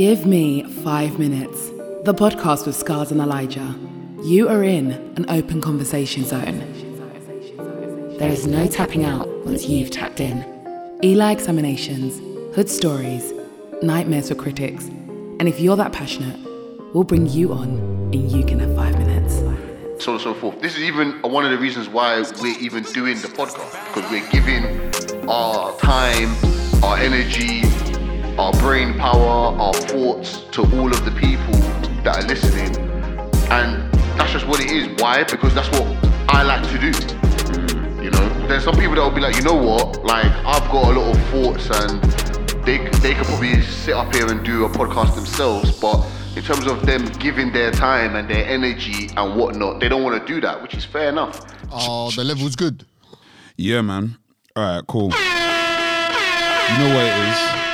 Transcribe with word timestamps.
Give 0.00 0.24
me 0.24 0.62
five 0.82 1.18
minutes. 1.18 1.68
The 2.04 2.14
podcast 2.14 2.64
with 2.64 2.74
Scars 2.74 3.10
and 3.10 3.20
Elijah. 3.20 3.78
You 4.22 4.48
are 4.48 4.64
in 4.64 4.92
an 5.18 5.28
open 5.28 5.60
conversation 5.60 6.24
zone. 6.24 6.60
There 8.18 8.30
is 8.30 8.46
no 8.46 8.66
tapping 8.66 9.04
out 9.04 9.28
once 9.44 9.68
you've 9.68 9.90
tapped 9.90 10.20
in. 10.20 10.42
Eli 11.04 11.32
examinations, 11.32 12.18
hood 12.56 12.70
stories, 12.70 13.34
nightmares 13.82 14.30
for 14.30 14.36
critics. 14.36 14.86
And 14.86 15.46
if 15.46 15.60
you're 15.60 15.76
that 15.76 15.92
passionate, 15.92 16.40
we'll 16.94 17.04
bring 17.04 17.26
you 17.26 17.52
on 17.52 17.68
and 18.14 18.32
you 18.32 18.42
can 18.42 18.58
have 18.60 18.74
five 18.74 18.96
minutes. 18.96 19.34
so 20.02 20.12
on 20.12 20.14
and 20.14 20.20
so 20.22 20.32
forth. 20.32 20.62
This 20.62 20.78
is 20.78 20.82
even 20.84 21.20
one 21.20 21.44
of 21.44 21.50
the 21.50 21.58
reasons 21.58 21.90
why 21.90 22.24
we're 22.40 22.58
even 22.58 22.84
doing 22.84 23.20
the 23.20 23.28
podcast 23.28 23.72
because 23.92 24.10
we're 24.10 24.26
giving 24.30 24.64
our 25.28 25.76
time, 25.76 26.34
our 26.82 26.96
energy, 26.96 27.64
our 28.40 28.52
brain 28.54 28.94
power, 28.94 29.54
our 29.60 29.74
thoughts 29.74 30.44
to 30.50 30.62
all 30.62 30.90
of 30.90 31.04
the 31.04 31.10
people 31.10 31.52
that 32.04 32.24
are 32.24 32.26
listening, 32.26 32.74
and 33.50 33.92
that's 34.18 34.32
just 34.32 34.46
what 34.46 34.60
it 34.60 34.70
is. 34.70 34.88
Why? 34.98 35.24
Because 35.24 35.54
that's 35.54 35.68
what 35.78 35.86
I 36.26 36.42
like 36.42 36.62
to 36.70 36.78
do. 36.78 38.02
You 38.02 38.10
know, 38.10 38.46
there's 38.48 38.64
some 38.64 38.76
people 38.76 38.94
that 38.94 39.02
will 39.02 39.10
be 39.10 39.20
like, 39.20 39.36
you 39.36 39.42
know 39.42 39.60
what? 39.62 40.02
Like 40.06 40.32
I've 40.46 40.66
got 40.72 40.84
a 40.88 40.98
lot 40.98 41.14
of 41.14 41.22
thoughts 41.28 41.68
and 41.68 42.02
they 42.64 42.78
they 43.00 43.12
could 43.12 43.26
probably 43.26 43.60
sit 43.60 43.94
up 43.94 44.14
here 44.14 44.26
and 44.28 44.42
do 44.42 44.64
a 44.64 44.70
podcast 44.70 45.16
themselves, 45.16 45.78
but 45.78 46.02
in 46.34 46.42
terms 46.42 46.66
of 46.66 46.86
them 46.86 47.04
giving 47.18 47.52
their 47.52 47.70
time 47.70 48.16
and 48.16 48.26
their 48.26 48.46
energy 48.46 49.10
and 49.18 49.38
whatnot, 49.38 49.80
they 49.80 49.88
don't 49.90 50.02
want 50.02 50.18
to 50.18 50.26
do 50.32 50.40
that, 50.40 50.62
which 50.62 50.72
is 50.72 50.86
fair 50.86 51.10
enough. 51.10 51.44
Oh, 51.70 52.10
the 52.12 52.24
level's 52.24 52.56
good. 52.56 52.86
Yeah, 53.58 53.82
man. 53.82 54.16
All 54.56 54.64
right, 54.64 54.86
cool. 54.86 55.10
You 55.10 56.78
know 56.78 56.94
what 56.94 57.04
it 57.04 57.28
is? 57.28 57.69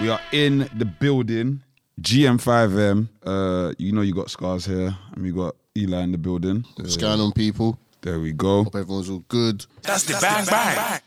We 0.00 0.08
are 0.08 0.20
in 0.32 0.68
the 0.76 0.84
building. 0.86 1.62
GM5M. 2.00 3.08
Uh, 3.22 3.72
you 3.78 3.92
know 3.92 4.00
you 4.00 4.14
got 4.14 4.30
scars 4.30 4.64
here, 4.64 4.96
and 5.12 5.22
we 5.22 5.30
got 5.32 5.54
Eli 5.76 6.00
in 6.02 6.12
the 6.12 6.18
building. 6.18 6.64
Uh, 6.70 6.82
What's 6.82 6.96
going 6.96 7.20
on, 7.20 7.32
people? 7.32 7.78
there 8.02 8.18
we 8.18 8.32
go. 8.32 8.64
Hope 8.64 8.76
everyone's 8.76 9.10
all 9.10 9.24
good. 9.28 9.66
That's 9.82 10.04
the 10.04 10.16
bang 10.20 10.46
bang. 10.46 11.00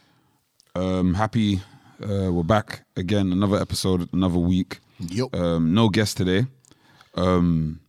Um, 0.76 1.14
happy 1.16 1.62
uh, 2.04 2.32
we're 2.32 2.44
back 2.44 2.84
again. 2.96 3.32
Another 3.32 3.58
episode, 3.58 4.08
another 4.14 4.38
week. 4.40 4.80
Yup. 5.00 5.34
Um, 5.36 5.74
no 5.74 5.90
guest 5.90 6.18
today. 6.18 6.46
Um, 7.16 7.80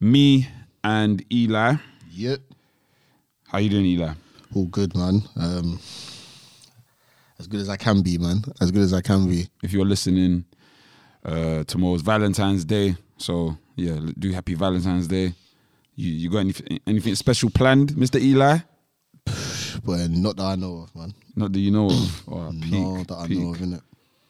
me 0.00 0.48
and 0.82 1.24
Eli. 1.32 1.76
Yep. 2.10 2.40
How 3.48 3.58
you 3.58 3.70
doing, 3.70 3.86
Eli? 3.86 4.12
All 4.54 4.66
good, 4.66 4.94
man. 4.94 5.22
Um, 5.36 5.80
as 7.44 7.48
good 7.48 7.60
as 7.60 7.68
I 7.68 7.76
can 7.76 8.00
be, 8.00 8.16
man. 8.16 8.42
As 8.62 8.70
good 8.70 8.80
as 8.80 8.94
I 8.94 9.02
can 9.02 9.28
be. 9.28 9.46
if 9.62 9.70
you're 9.70 9.84
listening, 9.84 10.46
uh, 11.26 11.62
tomorrow's 11.64 12.00
Valentine's 12.00 12.64
Day. 12.64 12.96
So 13.18 13.58
yeah, 13.76 14.00
do 14.18 14.32
happy 14.32 14.54
Valentine's 14.54 15.06
Day. 15.06 15.34
You 15.94 16.10
you 16.10 16.30
got 16.30 16.38
anything 16.38 16.80
anything 16.86 17.14
special 17.16 17.50
planned, 17.50 17.92
Mr. 17.92 18.18
Eli? 18.20 18.58
But 19.84 20.08
not 20.10 20.36
that 20.36 20.44
I 20.44 20.54
know 20.54 20.84
of, 20.84 20.94
man. 20.96 21.12
Not 21.36 21.52
that 21.52 21.58
you 21.58 21.70
know 21.70 21.90
of. 21.90 22.22
Oh, 22.28 22.50
peak, 22.62 22.72
no, 22.72 23.04
that 23.04 23.18
I 23.18 23.26
peak, 23.26 23.38
know 23.38 23.50
of, 23.52 23.58
innit? 23.58 23.82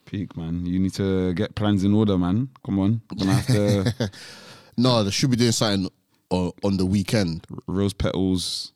peak, 0.06 0.36
man. 0.36 0.66
You 0.66 0.80
need 0.80 0.94
to 0.94 1.32
get 1.34 1.54
plans 1.54 1.84
in 1.84 1.94
order, 1.94 2.18
man. 2.18 2.48
Come 2.66 2.80
on, 2.80 3.00
gonna 3.16 3.32
have 3.34 3.46
to 3.46 4.10
No, 4.76 5.04
they 5.04 5.10
should 5.12 5.30
be 5.30 5.36
doing 5.36 5.52
something 5.52 5.88
on, 6.30 6.50
on 6.64 6.76
the 6.78 6.86
weekend. 6.86 7.46
rose 7.68 7.92
petals. 7.94 8.72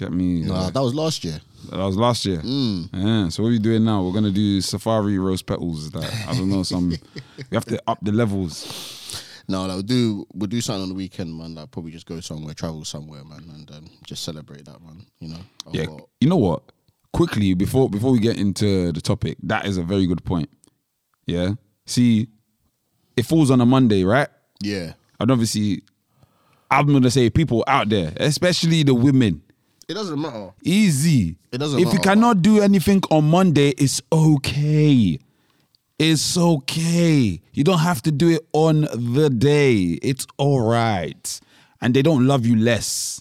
Get 0.00 0.12
me. 0.12 0.48
Uh, 0.50 0.70
that 0.70 0.80
was 0.80 0.94
last 0.94 1.22
year. 1.24 1.38
that 1.68 1.76
was 1.76 1.94
last 1.96 2.24
year. 2.24 2.38
Mm. 2.38 2.88
Yeah. 2.92 3.28
So 3.28 3.42
what 3.42 3.50
are 3.50 3.52
we 3.52 3.58
doing 3.58 3.84
now? 3.84 4.02
We're 4.02 4.14
gonna 4.14 4.30
do 4.30 4.62
safari 4.62 5.18
rose 5.18 5.42
petals. 5.42 5.90
That 5.90 6.10
I 6.26 6.32
don't 6.34 6.48
know. 6.48 6.62
Some 6.62 6.88
we 6.90 6.96
have 7.52 7.66
to 7.66 7.78
up 7.86 7.98
the 8.02 8.12
levels. 8.12 8.96
No, 9.48 9.62
like, 9.62 9.70
we'll 9.72 9.82
do 9.82 10.26
we'll 10.32 10.46
do 10.46 10.60
something 10.60 10.82
on 10.84 10.88
the 10.90 10.94
weekend, 10.94 11.36
man. 11.36 11.56
Like 11.56 11.72
probably 11.72 11.90
just 11.90 12.06
go 12.06 12.20
somewhere, 12.20 12.54
travel 12.54 12.84
somewhere, 12.84 13.24
man, 13.24 13.42
and 13.52 13.68
um, 13.72 13.90
just 14.06 14.22
celebrate 14.22 14.64
that, 14.66 14.80
man. 14.80 15.04
You 15.18 15.30
know. 15.30 15.40
I've 15.66 15.74
Yeah, 15.74 15.86
got- 15.86 16.08
you 16.20 16.28
know 16.28 16.36
what? 16.36 16.62
Quickly 17.12 17.54
before 17.54 17.90
before 17.90 18.12
we 18.12 18.20
get 18.20 18.38
into 18.38 18.92
the 18.92 19.00
topic, 19.00 19.38
that 19.42 19.66
is 19.66 19.76
a 19.76 19.82
very 19.82 20.06
good 20.06 20.24
point. 20.24 20.48
Yeah. 21.26 21.54
See, 21.84 22.28
it 23.16 23.26
falls 23.26 23.50
on 23.50 23.60
a 23.60 23.66
Monday, 23.66 24.04
right? 24.04 24.28
yeah. 24.62 24.92
And 25.18 25.30
obviously, 25.32 25.82
I'm 26.70 26.86
gonna 26.92 27.10
say 27.10 27.28
people 27.28 27.64
out 27.66 27.88
there, 27.88 28.12
especially 28.18 28.84
the 28.84 28.94
women, 28.94 29.42
It 29.90 29.94
doesn't 29.94 30.20
matter. 30.20 30.52
easy. 30.62 31.36
It 31.50 31.58
doesn't 31.58 31.80
If 31.80 31.92
you 31.92 31.98
cannot 31.98 32.42
do 32.42 32.60
anything 32.60 33.02
on 33.10 33.28
Monday, 33.28 33.70
it's 33.70 34.00
okay. 34.12 35.18
It's 35.98 36.38
okay. 36.38 37.40
You 37.52 37.64
don't 37.64 37.80
have 37.80 38.00
to 38.02 38.12
do 38.12 38.28
it 38.28 38.46
on 38.52 38.82
the 38.82 39.28
day. 39.28 39.98
It's 40.00 40.28
all 40.38 40.60
right. 40.60 41.40
And 41.80 41.92
they 41.92 42.02
don't 42.02 42.24
love 42.24 42.46
you 42.46 42.54
less. 42.54 43.20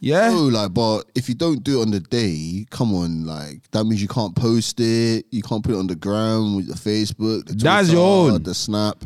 Yeah. 0.00 0.30
No, 0.30 0.42
like, 0.46 0.72
but 0.74 1.04
if 1.14 1.28
you 1.28 1.34
don't 1.34 1.62
do 1.64 1.80
it 1.80 1.82
on 1.82 1.90
the 1.90 2.00
day, 2.00 2.66
come 2.70 2.94
on, 2.94 3.26
like 3.26 3.68
that 3.72 3.84
means 3.84 4.00
you 4.00 4.08
can't 4.08 4.34
post 4.34 4.78
it, 4.80 5.26
you 5.30 5.42
can't 5.42 5.64
put 5.64 5.74
it 5.74 5.78
on 5.78 5.88
the 5.88 5.96
gram 5.96 6.54
with 6.56 6.68
the 6.68 6.74
Facebook, 6.74 7.46
the 7.46 7.54
That's 7.54 7.88
Twitter, 7.88 8.00
your 8.00 8.32
own. 8.32 8.42
the 8.42 8.54
Snap. 8.54 9.04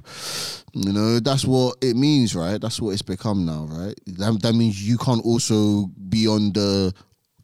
You 0.75 0.93
know, 0.93 1.19
that's 1.21 1.45
what 1.45 1.77
it 1.83 1.97
means, 1.97 2.35
right? 2.35 2.61
That's 2.61 2.81
what 2.81 2.91
it's 2.91 3.03
become 3.03 3.45
now, 3.47 3.67
right? 3.71 3.95
That, 4.07 4.41
that 4.43 4.55
means 4.55 4.87
you 4.87 4.99
can't 4.99 5.25
also 5.25 5.87
be 6.09 6.27
on 6.27 6.53
the, 6.53 6.93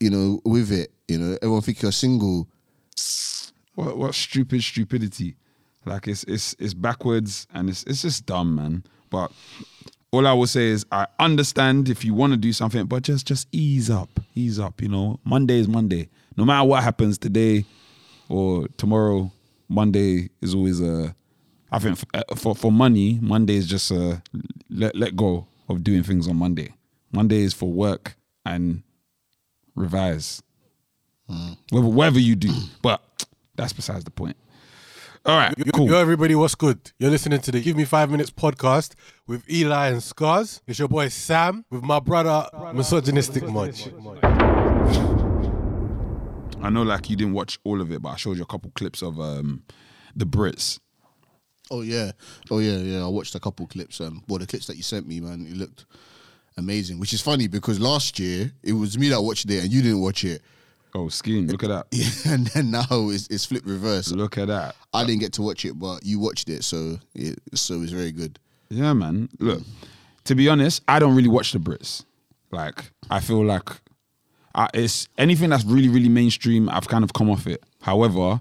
you 0.01 0.11
know, 0.11 0.41
with 0.45 0.71
it. 0.73 0.93
You 1.09 1.19
know, 1.19 1.37
everyone 1.43 1.63
think 1.63 1.81
you're 1.83 1.93
single. 1.93 2.49
what 3.75 3.97
what 3.97 4.15
stupid 4.15 4.63
stupidity 4.63 5.37
like 5.87 6.09
it's 6.09 6.25
it's 6.25 6.55
it's 6.59 6.75
backwards 6.75 7.47
and 7.55 7.71
it's 7.71 7.85
it's 7.85 8.03
just 8.03 8.27
dumb 8.27 8.55
man 8.57 8.83
but 9.09 9.31
all 10.11 10.27
i 10.27 10.33
will 10.33 10.47
say 10.47 10.69
is 10.69 10.87
i 10.93 11.07
understand 11.19 11.89
if 11.89 12.05
you 12.05 12.15
want 12.15 12.33
to 12.33 12.37
do 12.37 12.53
something 12.53 12.87
but 12.87 13.03
just 13.03 13.27
just 13.27 13.47
ease 13.53 13.91
up 13.91 14.21
ease 14.35 14.59
up 14.59 14.81
you 14.81 14.89
know? 14.89 15.19
Monday 15.25 15.59
is 15.59 15.69
monday. 15.69 16.09
No 16.37 16.45
matter 16.45 16.67
what 16.67 16.83
happens 16.83 17.19
today 17.19 17.65
or 18.29 18.69
tomorrow 18.77 19.31
monday 19.69 20.31
is 20.41 20.55
always 20.55 20.81
a 20.81 21.15
i 21.73 21.79
think 21.79 21.99
for 21.99 22.07
uh, 22.15 22.23
for, 22.37 22.55
for 22.55 22.73
money 22.73 23.19
monday 23.21 23.57
is 23.57 23.67
just 23.67 23.91
a 23.91 24.23
let, 24.71 24.95
let 24.97 25.17
go 25.17 25.47
of 25.69 25.85
doing 25.85 26.03
things 26.03 26.27
on 26.29 26.37
monday. 26.37 26.73
Monday 27.13 27.43
is 27.43 27.55
for 27.55 27.71
work 27.71 28.17
and 28.45 28.83
revise. 29.75 30.43
Hmm. 31.29 31.53
Whatever, 31.71 31.89
whatever 31.93 32.19
you 32.21 32.37
do. 32.37 32.51
But 32.83 33.03
that's 33.57 33.73
besides 33.73 34.05
the 34.05 34.11
point. 34.11 34.37
All 35.27 35.37
right, 35.37 35.53
Yo, 35.59 35.65
cool. 35.73 35.89
yo, 35.89 35.99
everybody, 35.99 36.35
what's 36.35 36.55
good? 36.55 36.79
You're 36.99 37.11
listening 37.11 37.41
to 37.41 37.51
the 37.53 37.61
Give 37.61 37.77
Me 37.77 37.85
Five 37.85 38.11
Minutes 38.11 38.31
podcast 38.31 38.95
with 39.27 39.49
Eli 39.51 39.89
and 39.89 40.03
Scars. 40.03 40.63
It's 40.67 40.79
your 40.79 40.89
boy 40.89 41.09
Sam 41.09 41.65
with 41.71 41.83
my 41.83 42.01
brother, 42.01 42.49
Misogynistic 42.73 43.47
Munch. 43.49 43.89
I 46.63 46.71
know, 46.71 46.83
like 46.83 47.11
you 47.11 47.17
didn't 47.17 47.35
watch 47.35 47.59
all 47.65 47.81
of 47.81 47.93
it, 47.93 48.01
but 48.01 48.11
I 48.11 48.17
showed 48.17 48.37
you 48.39 48.43
a 48.43 48.47
couple 48.47 48.71
clips 48.75 49.03
of 49.03 49.21
um, 49.21 49.65
the 50.17 50.25
Brits. 50.25 50.79
Oh 51.71 51.83
yeah, 51.83 52.13
oh 52.51 52.61
yeah, 52.61 52.79
yeah. 52.79 53.05
I 53.05 53.09
watched 53.09 53.35
a 53.35 53.41
couple 53.41 53.67
clips. 53.67 54.01
Um, 54.01 54.23
well, 54.29 54.39
the 54.39 54.47
clips 54.47 54.67
that 54.69 54.77
you 54.77 54.83
sent 54.83 55.07
me, 55.07 55.21
man, 55.21 55.47
it 55.47 55.57
looked 55.57 55.85
amazing. 56.57 56.99
Which 56.99 57.13
is 57.13 57.21
funny 57.21 57.49
because 57.49 57.79
last 57.79 58.19
year 58.19 58.51
it 58.63 58.73
was 58.73 58.97
me 58.97 59.09
that 59.11 59.21
watched 59.21 59.51
it 59.51 59.63
and 59.65 59.71
you 59.73 59.83
didn't 59.83 60.01
watch 60.01 60.25
it. 60.25 60.41
Oh, 60.95 61.09
skiing! 61.09 61.47
Look 61.49 61.65
at 61.65 61.69
that! 61.69 61.87
Yeah, 61.93 62.33
and 62.33 62.47
then 62.49 62.71
now 62.71 62.87
it's, 62.91 63.27
it's 63.29 63.45
flipped 63.45 63.67
reverse. 63.67 64.11
Look 64.13 64.39
at 64.39 64.49
that! 64.49 64.77
I 64.93 65.05
didn't 65.05 65.21
get 65.21 65.33
to 65.35 65.43
watch 65.43 65.65
it, 65.65 65.79
but 65.79 66.05
you 66.05 66.19
watched 66.19 66.49
it, 66.49 66.65
so 66.65 66.99
it 67.15 67.39
so 67.55 67.83
it's 67.83 67.93
very 67.93 68.13
good. 68.13 68.39
Yeah, 68.71 68.93
man. 68.93 69.29
Look, 69.39 69.61
mm. 69.61 69.67
to 70.25 70.35
be 70.35 70.49
honest, 70.49 70.83
I 70.89 70.99
don't 70.99 71.15
really 71.15 71.29
watch 71.29 71.53
the 71.53 71.59
Brits. 71.59 72.05
Like, 72.51 72.91
I 73.11 73.21
feel 73.21 73.45
like 73.45 73.69
I, 74.55 74.69
it's 74.75 75.09
anything 75.19 75.51
that's 75.51 75.65
really, 75.65 75.89
really 75.89 76.09
mainstream. 76.09 76.69
I've 76.69 76.89
kind 76.89 77.05
of 77.05 77.13
come 77.13 77.31
off 77.31 77.47
it. 77.47 77.63
However, 77.83 78.41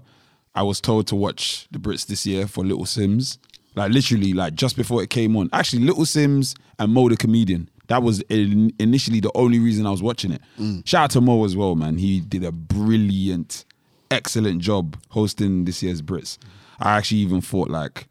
I 0.54 0.62
was 0.62 0.80
told 0.80 1.06
to 1.08 1.16
watch 1.16 1.68
the 1.70 1.78
Brits 1.78 2.06
this 2.06 2.26
year 2.26 2.46
for 2.46 2.64
Little 2.64 2.84
Simz. 2.84 3.38
Like 3.74 3.92
literally, 3.92 4.32
like 4.32 4.54
just 4.54 4.76
before 4.76 5.02
it 5.02 5.10
came 5.10 5.36
on. 5.36 5.48
Actually, 5.52 5.84
Little 5.84 6.04
Simz 6.04 6.56
and 6.78 6.92
Mo 6.92 7.08
the 7.08 7.16
comedian. 7.16 7.70
That 7.88 8.02
was 8.02 8.20
in, 8.28 8.72
initially 8.78 9.20
the 9.20 9.32
only 9.34 9.58
reason 9.58 9.86
I 9.86 9.90
was 9.90 10.02
watching 10.02 10.32
it. 10.32 10.42
Mm. 10.58 10.86
Shout 10.86 11.04
out 11.04 11.10
to 11.12 11.20
Mo 11.20 11.44
as 11.44 11.56
well, 11.56 11.74
man. 11.74 11.98
He 11.98 12.20
did 12.20 12.44
a 12.44 12.52
brilliant, 12.52 13.64
excellent 14.10 14.60
job 14.60 14.96
hosting 15.10 15.64
this 15.64 15.82
year's 15.82 16.02
Brits. 16.02 16.38
I 16.78 16.96
actually 16.96 17.18
even 17.18 17.40
thought 17.40 17.68
like 17.70 18.08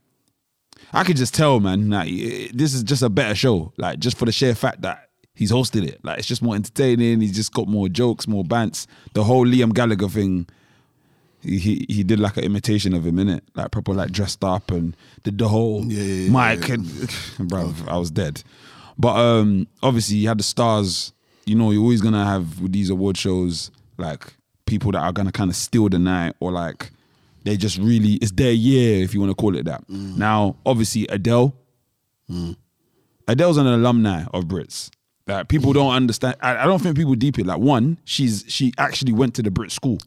I 0.94 1.04
could 1.04 1.18
just 1.18 1.34
tell, 1.34 1.60
man, 1.60 1.90
like 1.90 2.10
this 2.54 2.74
is 2.74 2.84
just 2.84 3.02
a 3.02 3.10
better 3.10 3.36
show. 3.36 3.72
Like 3.78 4.00
just 4.00 4.18
for 4.18 4.26
the 4.26 4.32
sheer 4.32 4.56
fact 4.56 4.82
that 4.82 5.10
he's 5.36 5.52
hosted 5.52 5.88
it. 5.88 6.04
Like 6.04 6.20
it's 6.20 6.28
just 6.28 6.42
more 6.42 6.56
entertaining. 6.56 7.22
He's 7.22 7.36
just 7.36 7.54
got 7.54 7.68
more 7.68 7.88
jokes, 7.90 8.28
more 8.28 8.44
bants. 8.44 8.88
The 9.14 9.24
whole 9.24 9.46
Liam 9.46 9.74
Gallagher 9.74 10.10
thing. 10.10 10.48
He 11.44 11.86
he, 11.88 12.04
did 12.04 12.20
like 12.20 12.36
an 12.38 12.44
imitation 12.44 12.94
of 12.96 13.06
him 13.06 13.20
in 13.20 13.30
it, 13.30 13.44
like 13.54 13.70
proper 13.72 13.94
like 13.94 14.12
dressed 14.12 14.44
up 14.44 14.72
and 14.72 14.98
did 15.24 15.38
the 15.38 15.48
whole 15.48 15.86
Yeah, 15.86 16.02
yeah, 16.02 16.14
yeah. 16.70 16.74
and 17.40 17.50
bro, 17.50 17.74
I 17.88 17.98
was 17.98 18.10
dead. 18.10 18.44
But 18.98 19.16
um 19.16 19.68
obviously 19.84 20.18
you 20.18 20.28
had 20.28 20.40
the 20.40 20.44
stars. 20.44 21.14
You 21.46 21.56
know, 21.56 21.72
you're 21.72 21.82
always 21.82 22.02
gonna 22.02 22.26
have 22.26 22.60
with 22.62 22.72
these 22.74 22.90
award 22.90 23.18
shows 23.18 23.72
like 23.98 24.34
people 24.66 24.92
that 24.92 25.00
are 25.00 25.12
gonna 25.14 25.32
kind 25.32 25.50
of 25.50 25.56
steal 25.56 25.88
the 25.90 26.00
night 26.00 26.36
or 26.40 26.52
like 26.52 26.92
They 27.44 27.56
just 27.58 27.78
really 27.78 28.14
it's 28.16 28.32
their 28.32 28.52
year 28.52 29.04
if 29.04 29.14
you 29.14 29.20
want 29.22 29.32
to 29.32 29.36
call 29.36 29.56
it 29.56 29.64
that. 29.66 29.88
Mm. 29.88 30.18
Now, 30.18 30.58
obviously 30.66 31.08
Adele. 31.08 31.56
Adele's 33.28 33.58
an 33.58 33.68
alumni 33.68 34.26
of 34.34 34.46
Brits. 34.46 34.90
Like 35.28 35.48
people 35.50 35.74
don't 35.74 35.94
understand. 35.94 36.36
I, 36.42 36.58
I 36.58 36.66
don't 36.66 36.82
think 36.82 36.96
people 36.96 37.16
deep 37.16 37.38
it. 37.40 37.46
Like 37.46 37.60
one, 37.60 37.98
she's 38.06 38.46
she 38.48 38.74
actually 38.78 39.12
went 39.14 39.34
to 39.36 39.44
the 39.44 39.52
Brit 39.52 39.72
school. 39.72 39.98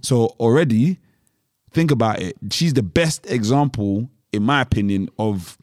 So 0.00 0.34
already, 0.40 0.98
think 1.70 1.92
about 1.92 2.20
it. 2.20 2.36
She's 2.50 2.74
the 2.74 2.82
best 2.82 3.30
example, 3.30 4.08
in 4.32 4.42
my 4.42 4.60
opinion, 4.60 5.08
of 5.18 5.56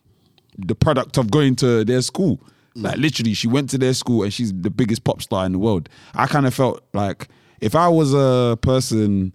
the 0.67 0.75
product 0.75 1.17
of 1.17 1.29
going 1.31 1.55
to 1.57 1.83
their 1.85 2.01
school. 2.01 2.37
Mm. 2.75 2.83
Like 2.83 2.97
literally, 2.97 3.33
she 3.33 3.47
went 3.47 3.69
to 3.71 3.77
their 3.77 3.93
school 3.93 4.23
and 4.23 4.33
she's 4.33 4.53
the 4.53 4.69
biggest 4.69 5.03
pop 5.03 5.21
star 5.21 5.45
in 5.45 5.51
the 5.53 5.59
world. 5.59 5.89
I 6.13 6.27
kind 6.27 6.45
of 6.45 6.53
felt 6.53 6.83
like 6.93 7.27
if 7.59 7.75
I 7.75 7.87
was 7.89 8.13
a 8.13 8.57
person, 8.61 9.33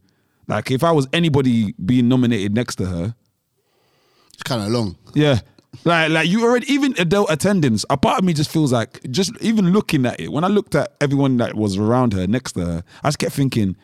like 0.49 0.71
if 0.71 0.83
I 0.85 0.93
was 0.93 1.07
anybody 1.13 1.73
being 1.85 2.09
nominated 2.09 2.55
next 2.55 2.77
to 2.77 2.87
her, 2.87 3.15
It's 4.35 4.43
kind 4.43 4.63
of 4.63 4.69
long. 4.69 4.97
yeah. 5.15 5.41
Like, 5.85 6.11
like 6.11 6.27
you 6.29 6.43
already 6.43 6.73
even 6.73 6.95
adult 6.99 7.31
attendance. 7.31 7.85
A 7.91 7.99
part 7.99 8.19
of 8.19 8.25
me 8.25 8.33
just 8.33 8.51
feels 8.51 8.73
like 8.73 8.99
just 9.11 9.33
even 9.43 9.73
looking 9.75 10.07
at 10.07 10.19
it. 10.19 10.33
When 10.33 10.43
I 10.43 10.49
looked 10.49 10.75
at 10.75 10.95
everyone 11.03 11.37
that 11.37 11.55
was 11.55 11.77
around 11.77 12.15
her, 12.15 12.27
next 12.27 12.53
to 12.53 12.65
her, 12.65 12.85
I 13.05 13.09
just 13.09 13.19
kept 13.19 13.33
thinking, 13.35 13.77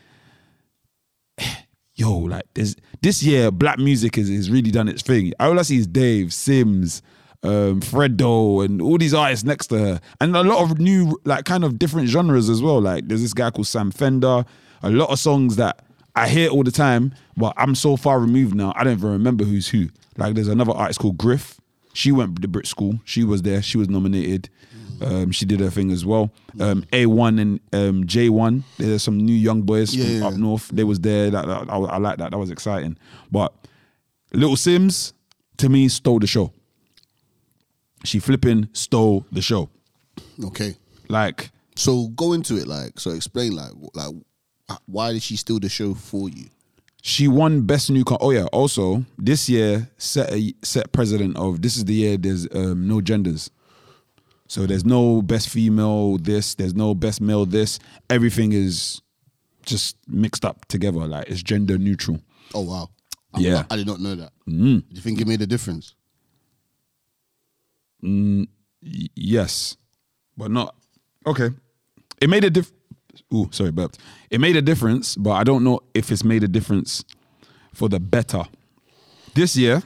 "Yo, 1.95 2.17
like 2.17 2.45
this 2.55 2.77
this 3.03 3.23
year, 3.23 3.51
black 3.51 3.79
music 3.79 4.17
has, 4.17 4.29
has 4.31 4.51
really 4.51 4.71
done 4.71 4.89
its 4.89 5.03
thing." 5.03 5.33
All 5.39 5.59
I 5.59 5.63
see 5.63 5.77
is 5.77 5.87
Dave 5.87 6.29
Simz, 6.29 7.03
um, 7.43 7.81
Fredo, 7.81 8.65
and 8.65 8.81
all 8.81 8.99
these 8.99 9.15
artists 9.15 9.45
next 9.45 9.67
to 9.69 9.79
her, 9.79 10.01
and 10.21 10.37
a 10.37 10.43
lot 10.43 10.63
of 10.71 10.79
new, 10.79 11.19
like, 11.25 11.45
kind 11.45 11.65
of 11.65 11.79
different 11.79 12.09
genres 12.09 12.49
as 12.49 12.63
well. 12.63 12.81
Like, 12.81 13.09
there's 13.09 13.23
this 13.23 13.35
guy 13.35 13.51
called 13.51 13.67
Sam 13.67 13.91
Fender. 13.91 14.45
A 14.83 14.91
lot 14.91 15.11
of 15.11 15.19
songs 15.19 15.57
that 15.57 15.85
I 16.15 16.29
hear 16.29 16.49
all 16.51 16.63
the 16.63 16.71
time, 16.73 17.15
but 17.37 17.55
I'm 17.57 17.75
so 17.75 17.97
far 17.97 18.19
removed 18.21 18.55
now. 18.55 18.73
I 18.77 18.85
don't 18.85 18.95
even 18.99 19.11
remember 19.13 19.45
who's 19.45 19.69
who. 19.69 19.89
Like, 20.17 20.35
there's 20.35 20.49
another 20.49 20.73
artist 20.73 21.01
called 21.01 21.19
Griff. 21.19 21.61
She 21.95 22.11
went 22.13 22.41
to 22.43 22.49
Brit 22.49 22.67
School. 22.67 23.01
She 23.05 23.23
was 23.25 23.43
there. 23.43 23.61
She 23.63 23.77
was 23.79 23.89
nominated. 23.89 24.49
Um, 25.01 25.33
she 25.33 25.45
did 25.47 25.59
her 25.61 25.69
thing 25.71 25.91
as 25.91 26.07
well. 26.07 26.31
Um, 26.61 26.85
A1 26.93 27.41
and 27.41 27.61
um, 27.73 28.05
J1. 28.05 28.63
There's 28.79 29.03
some 29.03 29.17
new 29.19 29.33
young 29.35 29.63
boys 29.63 29.95
Yeah, 29.95 30.05
from 30.05 30.15
yeah. 30.21 30.27
up 30.29 30.35
north. 30.35 30.69
They 30.69 30.85
was 30.85 31.01
there. 31.01 31.29
That, 31.31 31.47
that- 31.47 31.69
I, 31.71 31.77
I 31.77 31.99
like 31.99 32.19
that. 32.19 32.31
That 32.31 32.39
was 32.39 32.51
exciting. 32.51 32.97
But 33.31 33.53
Little 34.33 34.55
Simz, 34.57 35.13
to 35.59 35.69
me, 35.69 35.89
stole 35.89 36.19
the 36.21 36.27
show. 36.27 36.53
She 38.05 38.19
flipping 38.19 38.69
stole 38.73 39.25
the 39.33 39.43
show. 39.43 39.69
Okay. 40.45 40.77
Like, 41.09 41.51
So 41.77 42.09
go 42.09 42.33
into 42.33 42.57
it, 42.57 42.67
like, 42.67 42.99
so 43.01 43.11
explain, 43.13 43.55
like, 43.57 43.73
like, 43.95 44.15
why 44.87 45.13
did 45.13 45.23
she 45.23 45.37
steal 45.37 45.59
the 45.61 45.69
show 45.69 45.95
for 45.95 46.29
you? 46.29 46.47
she 47.05 47.27
won 47.27 47.63
best 47.63 47.91
new. 47.91 48.05
Con- 48.05 48.19
oh 48.21 48.31
yeah. 48.31 48.45
Also, 48.53 49.05
this 49.19 49.49
year 49.49 49.91
set 49.99 50.33
a 50.33 50.55
set 50.63 50.93
president 50.93 51.37
of 51.37 51.61
this 51.61 51.77
is 51.77 51.85
the 51.85 51.95
year 51.95 52.17
there's 52.17 52.47
um, 52.55 52.87
no 52.87 53.01
genders. 53.01 53.51
So 54.47 54.67
there's 54.67 54.85
no 54.85 55.21
best 55.21 55.49
female 55.49 56.17
this. 56.19 56.55
There's 56.55 56.75
no 56.75 56.95
best 56.95 57.21
male 57.21 57.45
this. 57.45 57.81
Everything 58.09 58.53
is 58.53 59.03
just 59.67 59.97
mixed 60.07 60.45
up 60.45 60.65
together. 60.69 61.01
Like 61.09 61.29
it's 61.29 61.43
gender 61.43 61.77
neutral. 61.77 62.21
Oh 62.55 62.61
wow. 62.61 62.89
I 63.35 63.41
Yeah. 63.41 63.53
not- 63.55 63.67
I 63.73 63.77
did 63.77 63.87
not 63.89 64.01
know 64.01 64.15
that. 64.15 64.33
Do 64.47 64.83
you 64.91 65.01
think 65.01 65.21
it 65.21 65.27
made 65.27 65.43
a 65.43 65.47
difference? 65.47 65.95
Y- 68.03 68.47
yes, 69.15 69.77
but 70.37 70.51
not 70.51 70.75
okay. 71.27 71.51
It 72.21 72.29
made 72.29 72.45
a 72.45 72.51
diff. 72.51 72.71
Ooh, 73.35 73.49
sorry, 73.53 73.71
burped. 73.71 73.99
It 74.31 74.41
made 74.41 74.57
a 74.57 74.63
difference, 74.63 75.17
but 75.17 75.33
I 75.33 75.45
don't 75.45 75.65
know 75.65 75.81
if 75.95 76.11
it's 76.11 76.25
made 76.25 76.43
a 76.43 76.49
difference 76.49 77.05
for 77.75 77.89
the 77.89 78.01
better. 78.01 78.45
This 79.35 79.57
year, 79.57 79.83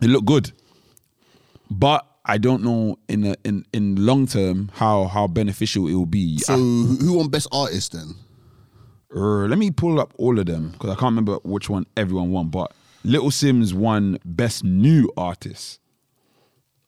it 0.00 0.08
looked 0.08 0.26
good, 0.26 0.52
but 1.70 2.04
I 2.24 2.38
don't 2.38 2.62
know 2.62 2.98
in 3.08 3.24
a, 3.24 3.36
in 3.44 3.64
in 3.72 4.04
long 4.04 4.26
term 4.26 4.70
how 4.74 5.04
how 5.04 5.26
beneficial 5.26 5.86
it 5.88 5.94
will 5.94 6.06
be. 6.06 6.38
So 6.38 6.54
who 6.56 6.96
who 7.00 7.12
won 7.14 7.28
best 7.28 7.48
artist 7.52 7.92
then? 7.92 8.14
Uh, 9.14 9.46
let 9.46 9.58
me 9.58 9.70
pull 9.70 9.98
up 10.00 10.12
all 10.18 10.38
of 10.38 10.46
them 10.46 10.70
because 10.72 10.90
I 10.90 10.94
can't 10.94 11.04
remember 11.12 11.36
which 11.42 11.70
one 11.70 11.86
everyone 11.96 12.30
won. 12.30 12.48
But 12.48 12.72
Little 13.04 13.30
Simz 13.30 13.72
won 13.72 14.18
best 14.24 14.64
new 14.64 15.10
artist. 15.16 15.80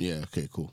Yeah. 0.00 0.22
Okay. 0.24 0.48
Cool. 0.52 0.72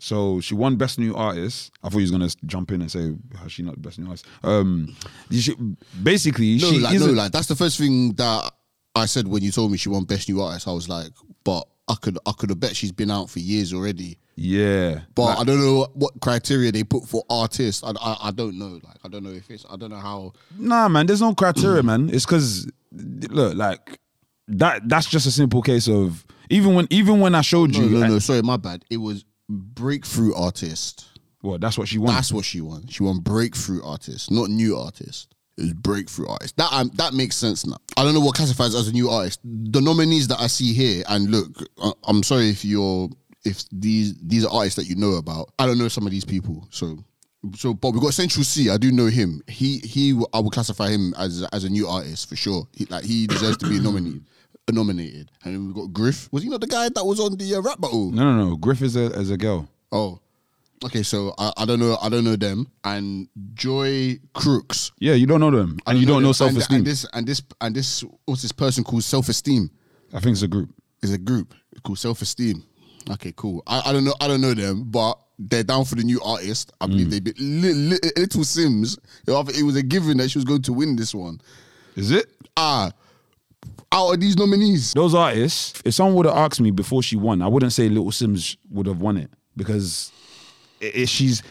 So 0.00 0.40
she 0.40 0.54
won 0.54 0.76
best 0.76 0.98
new 0.98 1.14
artist. 1.14 1.70
I 1.82 1.88
thought 1.88 1.98
he 1.98 2.02
was 2.02 2.10
gonna 2.10 2.28
jump 2.46 2.72
in 2.72 2.80
and 2.80 2.90
say 2.90 3.14
how's 3.36 3.52
she 3.52 3.62
not 3.62 3.80
best 3.80 3.98
new 3.98 4.06
artist. 4.06 4.26
Um, 4.42 4.94
should- 5.30 5.76
basically 6.02 6.56
No, 6.58 6.70
she 6.70 6.78
like, 6.80 6.98
no, 6.98 7.06
like 7.06 7.32
that's 7.32 7.46
the 7.46 7.54
first 7.56 7.78
thing 7.78 8.12
that 8.14 8.52
I 8.96 9.06
said 9.06 9.28
when 9.28 9.42
you 9.42 9.50
told 9.52 9.70
me 9.70 9.78
she 9.78 9.88
won 9.88 10.04
best 10.04 10.28
new 10.28 10.40
artist. 10.40 10.66
I 10.66 10.72
was 10.72 10.88
like, 10.88 11.10
but 11.44 11.66
I 11.88 11.94
could, 12.00 12.18
I 12.26 12.32
could 12.32 12.48
have 12.50 12.58
bet 12.60 12.74
she's 12.74 12.92
been 12.92 13.10
out 13.10 13.28
for 13.30 13.38
years 13.40 13.72
already. 13.74 14.18
yeah. 14.36 15.00
But 15.14 15.22
Like, 15.24 15.38
I 15.40 15.44
don't 15.44 15.60
know 15.60 15.86
what 15.94 16.12
criteria 16.20 16.72
they 16.72 16.82
put 16.82 17.04
for 17.06 17.22
artists. 17.28 17.84
I, 17.84 17.90
I, 18.00 18.16
I 18.28 18.30
don't 18.30 18.58
know. 18.58 18.80
Like, 18.82 18.96
I 19.04 19.08
don't 19.08 19.22
know 19.22 19.30
if 19.30 19.50
it's, 19.50 19.64
I 19.70 19.76
don't 19.76 19.90
know 19.90 19.98
how. 19.98 20.32
nah, 20.58 20.88
man. 20.88 21.06
There's 21.06 21.20
no 21.20 21.34
criteria, 21.34 21.82
man. 21.82 22.08
It's 22.12 22.24
because 22.24 22.66
look, 22.92 23.54
like 23.54 24.00
that. 24.48 24.88
That's 24.88 25.06
just 25.06 25.26
a 25.26 25.30
simple 25.30 25.60
case 25.62 25.86
of 25.88 26.24
even 26.50 26.74
when 26.74 26.86
even 26.90 27.20
when 27.20 27.34
I 27.34 27.40
showed 27.40 27.72
No, 27.72 27.80
you, 27.80 27.88
no, 27.98 28.02
I- 28.04 28.08
no. 28.08 28.18
Sorry, 28.18 28.42
my 28.42 28.56
bad. 28.56 28.84
It 28.90 28.98
was 28.98 29.24
breakthrough 29.48 30.34
artist. 30.34 31.06
well, 31.42 31.58
that's 31.58 31.76
what 31.78 31.88
she 31.88 31.98
won. 31.98 32.14
That's 32.14 32.32
what 32.32 32.44
she 32.44 32.60
won. 32.60 32.86
She 32.88 33.02
won 33.02 33.18
breakthrough 33.18 33.82
artist, 33.84 34.30
not 34.30 34.50
new 34.50 34.76
artist. 34.76 35.28
It 35.56 35.62
was 35.62 35.72
breakthrough 35.74 36.26
artist. 36.28 36.56
That 36.56 36.72
um, 36.72 36.90
that 36.94 37.14
makes 37.14 37.36
sense 37.36 37.64
now. 37.66 37.76
I 37.96 38.02
don't 38.02 38.14
know 38.14 38.20
what 38.20 38.34
classifies 38.34 38.74
as 38.74 38.88
a 38.88 38.92
new 38.92 39.08
artist. 39.10 39.40
The 39.44 39.80
nominees 39.80 40.28
that 40.28 40.40
I 40.40 40.46
see 40.48 40.72
here, 40.72 41.04
and 41.08 41.30
look, 41.30 41.50
I- 41.82 41.92
I'm 42.04 42.22
sorry 42.22 42.48
if 42.50 42.64
you're 42.64 43.08
if 43.44 43.62
these 43.70 44.14
these 44.22 44.44
are 44.44 44.52
artists 44.52 44.76
that 44.76 44.86
you 44.86 44.96
know 44.96 45.12
about. 45.12 45.50
I 45.58 45.66
don't 45.66 45.78
know 45.78 45.88
some 45.88 46.06
of 46.06 46.10
these 46.12 46.24
people, 46.24 46.66
so. 46.70 46.98
So, 47.56 47.74
but 47.74 47.90
we 47.92 48.00
got 48.00 48.14
Central 48.14 48.42
Cee. 48.42 48.70
I 48.70 48.78
do 48.78 48.90
know 48.90 49.04
him. 49.04 49.42
He, 49.46 49.76
he. 49.80 50.18
I 50.32 50.40
would 50.40 50.54
classify 50.54 50.88
him 50.88 51.12
as 51.18 51.46
as 51.52 51.64
a 51.64 51.68
new 51.68 51.86
artist 51.86 52.26
for 52.26 52.36
sure. 52.36 52.66
He, 52.72 52.86
like 52.86 53.04
he 53.04 53.26
deserves 53.26 53.58
to 53.58 53.68
be 53.68 53.78
nominated. 53.78 54.24
Nominated, 54.72 55.30
and 55.44 55.54
then 55.54 55.66
we 55.68 55.74
got 55.74 55.92
Griff. 55.92 56.28
Was 56.32 56.42
he 56.42 56.48
not 56.48 56.60
the 56.62 56.66
guy 56.66 56.88
that 56.88 57.04
was 57.04 57.20
on 57.20 57.36
the 57.36 57.54
uh, 57.54 57.60
rap 57.60 57.80
battle? 57.80 58.10
no, 58.10 58.34
no, 58.36 58.48
no. 58.50 58.56
Griff 58.56 58.80
is 58.82 58.96
a 58.96 59.12
as 59.14 59.30
a 59.30 59.36
girl. 59.36 59.68
Oh, 59.92 60.20
okay. 60.84 61.02
So 61.02 61.34
I, 61.38 61.52
I 61.58 61.64
don't 61.66 61.78
know. 61.78 61.98
I 62.00 62.08
don't 62.08 62.24
know 62.24 62.34
them. 62.36 62.66
And 62.82 63.28
Joy 63.52 64.18
Crookes. 64.34 64.92
Yeah, 64.98 65.12
you 65.14 65.26
don't 65.26 65.40
know 65.40 65.50
them, 65.50 65.78
and 65.86 65.98
you 65.98 66.06
don't 66.06 66.22
know 66.22 66.32
self 66.32 66.56
esteem. 66.56 66.78
and 66.78 66.86
this 66.86 67.06
and 67.12 67.26
this 67.26 67.42
and 67.60 67.76
this. 67.76 68.02
What's 68.24 68.40
this 68.42 68.52
person 68.52 68.84
called? 68.84 69.04
Self 69.04 69.28
esteem 69.28 69.70
I 70.14 70.20
think 70.20 70.32
it's 70.32 70.42
a 70.42 70.48
group. 70.48 70.70
It's 71.02 71.12
a 71.12 71.18
group 71.18 71.54
It's 71.72 71.80
called 71.82 71.98
Self 71.98 72.22
Esteem. 72.22 72.64
Okay, 73.10 73.34
cool. 73.36 73.62
I, 73.66 73.82
I 73.90 73.92
don't 73.92 74.04
know. 74.04 74.14
I 74.20 74.26
don't 74.28 74.40
know 74.40 74.54
them, 74.54 74.84
but 74.84 75.18
they're 75.38 75.62
down 75.64 75.84
for 75.84 75.96
the 75.96 76.04
new 76.04 76.20
artist. 76.22 76.72
I 76.80 76.86
Mm. 76.86 76.88
believe 76.90 77.10
they 77.10 77.20
be 77.20 77.32
li, 77.38 77.72
li, 77.74 77.98
Little 78.16 78.42
Simz. 78.44 78.96
It 79.26 79.62
was 79.62 79.76
a 79.76 79.82
given 79.82 80.16
that 80.18 80.30
she 80.30 80.38
was 80.38 80.44
going 80.46 80.62
to 80.62 80.72
win 80.72 80.96
this 80.96 81.14
one. 81.14 81.40
Is 81.96 82.10
it? 82.12 82.26
Ah, 82.56 82.92
out 83.92 84.12
of 84.14 84.20
these 84.20 84.36
nominees, 84.36 84.92
Those 84.92 85.14
artists, 85.14 85.80
if 85.84 85.94
someone 85.94 86.14
would 86.16 86.26
have 86.26 86.36
asked 86.36 86.60
me 86.60 86.70
before 86.70 87.02
she 87.02 87.16
won, 87.16 87.42
I 87.42 87.46
wouldn't 87.48 87.72
say 87.72 87.88
Little 87.88 88.10
Simz 88.10 88.56
would 88.70 88.86
have 88.86 89.00
won 89.00 89.16
it 89.16 89.30
because 89.56 90.10
it, 90.80 90.94
it- 90.96 91.08
she's 91.08 91.42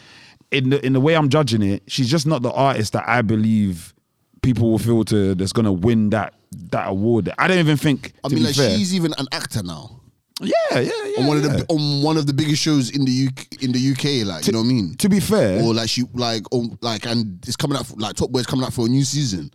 in 0.50 0.70
the 0.70 0.84
in 0.84 0.92
the 0.92 1.00
way 1.00 1.14
I'm 1.16 1.28
judging 1.28 1.62
it, 1.62 1.82
she's 1.88 2.08
just 2.10 2.26
not 2.26 2.42
the 2.42 2.52
artist 2.52 2.92
that 2.92 3.08
I 3.08 3.22
believe 3.22 3.94
people 4.42 4.70
will 4.70 4.78
feel 4.78 5.04
to 5.04 5.34
that's 5.34 5.52
gonna 5.52 5.72
win 5.72 6.10
that 6.10 6.34
that 6.70 6.88
award. 6.88 7.30
I 7.38 7.48
don't 7.48 7.58
even 7.58 7.76
think. 7.76 8.12
I 8.22 8.28
to 8.28 8.34
mean, 8.34 8.44
like 8.44 8.54
fair. 8.54 8.76
she's 8.76 8.94
even 8.94 9.12
an 9.18 9.26
actor 9.32 9.62
now 9.62 10.00
yeah, 10.40 10.52
yeah, 10.72 10.80
yeah. 10.82 11.20
on 11.22 11.26
one 11.28 11.36
of 11.38 11.42
the 11.44 11.64
on 11.68 12.02
one 12.02 12.16
of 12.16 12.26
the 12.26 12.32
biggest 12.32 12.60
shows 12.60 12.90
in 12.90 13.04
the 13.04 13.28
UK. 13.28 13.62
In 13.62 13.72
the 13.72 13.92
UK, 13.92 14.26
like 14.26 14.46
you 14.46 14.52
know 14.52 14.58
what 14.60 14.64
I 14.64 14.68
mean. 14.68 14.94
To 14.96 15.08
be 15.08 15.20
fair, 15.20 15.62
or 15.62 15.72
like 15.72 15.88
she 15.88 16.02
like 16.12 16.42
on 16.52 16.76
like 16.82 17.06
and 17.06 17.38
it's 17.46 17.56
coming 17.56 17.78
out 17.78 17.86
for, 17.86 17.94
like 17.96 18.16
Top 18.16 18.30
Boy's 18.30 18.46
coming 18.46 18.64
out 18.66 18.72
for 18.72 18.86
a 18.86 18.88
new 18.88 19.04
season. 19.04 19.50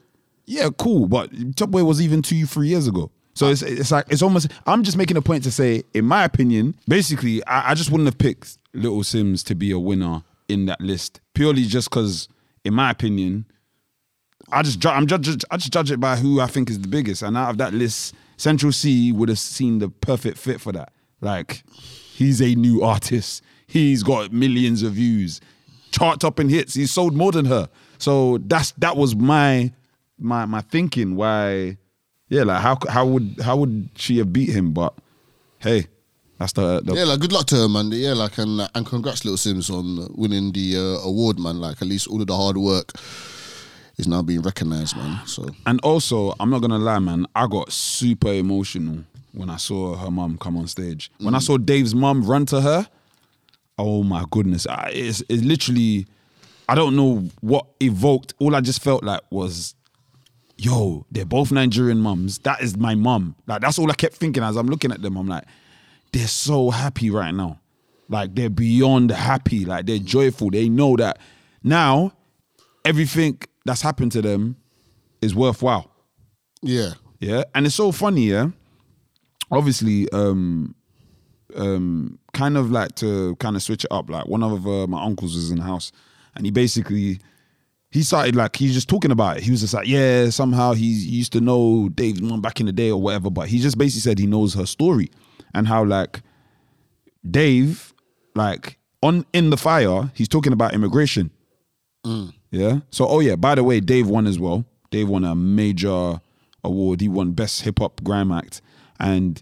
Yeah, 0.49 0.69
cool. 0.79 1.07
But 1.07 1.29
Top 1.55 1.69
Boy 1.69 1.83
was 1.83 2.01
even 2.01 2.23
two, 2.23 2.47
three 2.47 2.69
years 2.69 2.87
ago. 2.87 3.11
So 3.35 3.49
it's 3.49 3.61
it's 3.61 3.91
like 3.91 4.05
it's 4.09 4.23
almost. 4.23 4.51
I'm 4.65 4.83
just 4.83 4.97
making 4.97 5.15
a 5.15 5.21
point 5.21 5.43
to 5.43 5.51
say, 5.51 5.83
in 5.93 6.05
my 6.05 6.23
opinion, 6.23 6.75
basically, 6.87 7.45
I, 7.45 7.71
I 7.71 7.73
just 7.75 7.91
wouldn't 7.91 8.07
have 8.07 8.17
picked 8.17 8.57
Little 8.73 9.01
Simz 9.01 9.45
to 9.45 9.55
be 9.55 9.69
a 9.69 9.77
winner 9.77 10.23
in 10.47 10.65
that 10.65 10.81
list 10.81 11.21
purely 11.35 11.65
just 11.65 11.91
because, 11.91 12.27
in 12.65 12.73
my 12.73 12.89
opinion, 12.89 13.45
I 14.51 14.63
just 14.63 14.79
ju- 14.79 14.89
I'm 14.89 15.05
judge 15.05 15.29
I 15.51 15.57
just 15.57 15.71
judge 15.71 15.91
it 15.91 15.99
by 15.99 16.15
who 16.15 16.41
I 16.41 16.47
think 16.47 16.71
is 16.71 16.79
the 16.79 16.87
biggest, 16.87 17.21
and 17.21 17.37
out 17.37 17.51
of 17.51 17.57
that 17.59 17.75
list, 17.75 18.15
Central 18.37 18.71
Cee 18.71 19.11
would 19.11 19.29
have 19.29 19.39
seen 19.39 19.77
the 19.77 19.89
perfect 19.89 20.39
fit 20.39 20.59
for 20.59 20.71
that. 20.71 20.91
Like, 21.21 21.63
he's 22.15 22.41
a 22.41 22.55
new 22.55 22.81
artist. 22.81 23.43
He's 23.67 24.01
got 24.01 24.33
millions 24.33 24.81
of 24.81 24.93
views, 24.93 25.41
chart 25.91 26.19
topping 26.19 26.49
hits. 26.49 26.73
He's 26.73 26.91
sold 26.91 27.15
more 27.15 27.31
than 27.31 27.45
her. 27.45 27.69
So 27.99 28.39
that's 28.39 28.71
that 28.79 28.97
was 28.97 29.15
my 29.15 29.71
my 30.19 30.45
my 30.45 30.61
thinking. 30.61 31.15
Why? 31.15 31.77
Yeah, 32.29 32.43
like 32.43 32.61
how 32.61 32.77
how 32.87 33.05
would 33.07 33.39
how 33.43 33.57
would 33.57 33.89
she 33.95 34.17
have 34.19 34.31
beat 34.31 34.49
him? 34.49 34.71
But 34.73 34.93
hey, 35.59 35.87
that's 36.37 36.53
the, 36.53 36.81
the 36.81 36.93
Yeah, 36.93 37.05
like 37.05 37.19
good 37.19 37.31
luck 37.31 37.47
to 37.47 37.55
her, 37.55 37.67
man. 37.69 37.91
Yeah, 37.91 38.13
like 38.13 38.37
and 38.37 38.69
and 38.75 38.85
congrats, 38.85 39.25
Little 39.25 39.37
Simz, 39.37 39.69
on 39.69 40.07
winning 40.15 40.51
the 40.51 40.77
uh, 40.77 41.07
award, 41.07 41.39
man. 41.39 41.59
Like 41.59 41.81
at 41.81 41.87
least 41.87 42.07
all 42.07 42.21
of 42.21 42.27
the 42.27 42.35
hard 42.35 42.57
work 42.57 42.91
is 43.97 44.07
now 44.07 44.21
being 44.21 44.41
recognized, 44.41 44.95
man. 44.95 45.25
So 45.27 45.49
And 45.65 45.79
also, 45.81 46.33
I'm 46.39 46.49
not 46.49 46.61
gonna 46.61 46.77
lie, 46.77 46.99
man. 46.99 47.25
I 47.35 47.47
got 47.47 47.71
super 47.71 48.31
emotional 48.31 49.03
when 49.33 49.49
I 49.49 49.57
saw 49.57 49.95
her 49.95 50.09
mum 50.09 50.37
come 50.37 50.57
on 50.57 50.67
stage. 50.67 51.11
When 51.19 51.35
I 51.35 51.39
saw 51.39 51.57
Dave's 51.57 51.93
mum 51.93 52.23
run 52.23 52.45
to 52.47 52.61
her, 52.61 52.87
oh 53.77 54.03
my 54.03 54.23
goodness, 54.31 54.65
I, 54.67 54.91
it's, 54.93 55.21
it's 55.29 55.43
literally. 55.43 56.07
I 56.67 56.75
don't 56.75 56.95
know 56.95 57.27
what 57.41 57.65
evoked. 57.81 58.35
All 58.39 58.55
I 58.55 58.61
just 58.61 58.83
felt 58.83 59.03
like 59.03 59.21
was, 59.31 59.73
yo, 60.59 61.05
they're 61.11 61.25
both 61.25 61.51
Nigerian 61.51 61.99
mums. 61.99 62.39
That 62.39 62.61
is 62.61 62.77
my 62.77 62.95
mum. 62.95 63.35
Like 63.47 63.61
that's 63.61 63.79
all 63.79 63.89
I 63.89 63.95
kept 63.95 64.15
thinking 64.15 64.43
as 64.43 64.57
I'm 64.57 64.67
looking 64.67 64.91
at 64.91 65.01
them. 65.01 65.17
I'm 65.17 65.27
like, 65.27 65.45
they're 66.11 66.27
so 66.27 66.69
happy 66.69 67.09
right 67.09 67.33
now. 67.33 67.59
Like 68.09 68.35
they're 68.35 68.49
beyond 68.49 69.11
happy. 69.11 69.65
Like 69.65 69.85
they're 69.85 69.99
joyful. 69.99 70.49
They 70.49 70.67
know 70.67 70.95
that 70.97 71.19
now 71.63 72.13
everything 72.83 73.39
that's 73.65 73.81
happened 73.81 74.11
to 74.13 74.21
them 74.21 74.57
is 75.21 75.33
worthwhile. 75.35 75.91
yeah, 76.61 76.93
Yeah, 77.19 77.43
and 77.55 77.65
it's 77.65 77.75
so 77.75 77.91
funny. 77.91 78.29
Yeah, 78.29 78.49
obviously, 79.51 80.09
um, 80.11 80.75
um, 81.55 82.19
kind 82.33 82.57
of 82.57 82.71
like 82.71 82.95
to 82.95 83.35
kind 83.37 83.55
of 83.55 83.63
switch 83.63 83.85
it 83.85 83.91
up. 83.91 84.09
Like 84.09 84.27
one 84.27 84.43
of 84.43 84.67
uh, 84.67 84.87
my 84.87 85.03
uncles 85.03 85.35
was 85.35 85.51
in 85.51 85.57
the 85.57 85.63
house, 85.63 85.91
and 86.35 86.45
he 86.45 86.51
basically 86.51 87.19
he 87.91 88.03
started 88.03 88.35
like 88.35 88.55
he's 88.55 88.73
just 88.73 88.87
talking 88.87 89.11
about 89.11 89.37
it. 89.37 89.43
He 89.43 89.51
was 89.51 89.61
just 89.61 89.73
like, 89.73 89.87
yeah, 89.87 90.29
somehow 90.29 90.73
he 90.73 90.85
used 90.85 91.31
to 91.33 91.41
know 91.41 91.89
Dave's 91.89 92.21
mom 92.21 92.41
back 92.41 92.59
in 92.59 92.67
the 92.67 92.71
day 92.71 92.91
or 92.91 93.01
whatever. 93.01 93.29
But 93.31 93.49
he 93.49 93.59
just 93.59 93.77
basically 93.77 94.01
said 94.01 94.19
he 94.19 94.27
knows 94.27 94.53
her 94.53 94.65
story 94.65 95.09
and 95.53 95.67
how 95.67 95.83
like 95.83 96.21
Dave, 97.29 97.93
like 98.35 98.77
on 99.01 99.25
in 99.33 99.49
the 99.49 99.57
fire, 99.57 100.11
he's 100.13 100.27
talking 100.27 100.53
about 100.53 100.73
immigration. 100.73 101.31
Mm. 102.05 102.33
Yeah. 102.51 102.79
So, 102.91 103.07
oh 103.07 103.19
yeah. 103.19 103.35
By 103.35 103.55
the 103.55 103.63
way, 103.63 103.79
Dave 103.79 104.07
won 104.07 104.27
as 104.27 104.39
well. 104.39 104.65
Dave 104.91 105.09
won 105.09 105.23
a 105.23 105.35
major 105.35 106.21
award. 106.63 107.01
He 107.01 107.07
won 107.07 107.31
best 107.31 107.61
hip 107.61 107.79
hop 107.79 108.03
grime 108.03 108.31
act, 108.31 108.61
and 108.99 109.41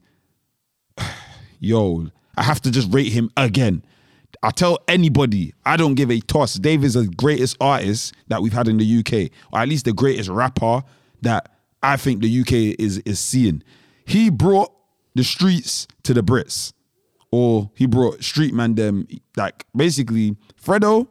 yo, 1.60 2.08
I 2.38 2.44
have 2.44 2.62
to 2.62 2.72
just 2.72 2.94
rate 2.94 3.12
him 3.12 3.30
again. 3.36 3.84
I 4.44 4.52
tell 4.52 4.80
anybody, 4.88 5.54
I 5.66 5.78
don't 5.78 5.96
give 5.96 6.12
a 6.12 6.20
toss. 6.20 6.56
Dave 6.56 6.84
is 6.84 6.94
the 6.94 7.08
greatest 7.08 7.58
artist 7.60 8.14
that 8.28 8.42
we've 8.42 8.54
had 8.54 8.68
in 8.68 8.78
the 8.78 9.00
UK, 9.00 9.32
or 9.52 9.60
at 9.60 9.68
least 9.68 9.86
the 9.86 9.94
greatest 9.94 10.30
rapper 10.30 10.84
that 11.22 11.50
I 11.82 11.98
think 11.98 12.22
the 12.22 12.42
UK 12.42 12.80
is 12.80 13.00
is 13.00 13.20
seeing. 13.20 13.64
He 14.06 14.30
brought 14.30 14.72
the 15.16 15.24
streets 15.24 15.88
to 16.04 16.14
the 16.14 16.22
Brits, 16.22 16.74
or 17.32 17.72
he 17.76 17.86
brought 17.88 18.24
street 18.24 18.54
man 18.54 18.76
them 18.76 19.08
like 19.36 19.66
basically 19.76 20.38
Fredo, 20.62 21.08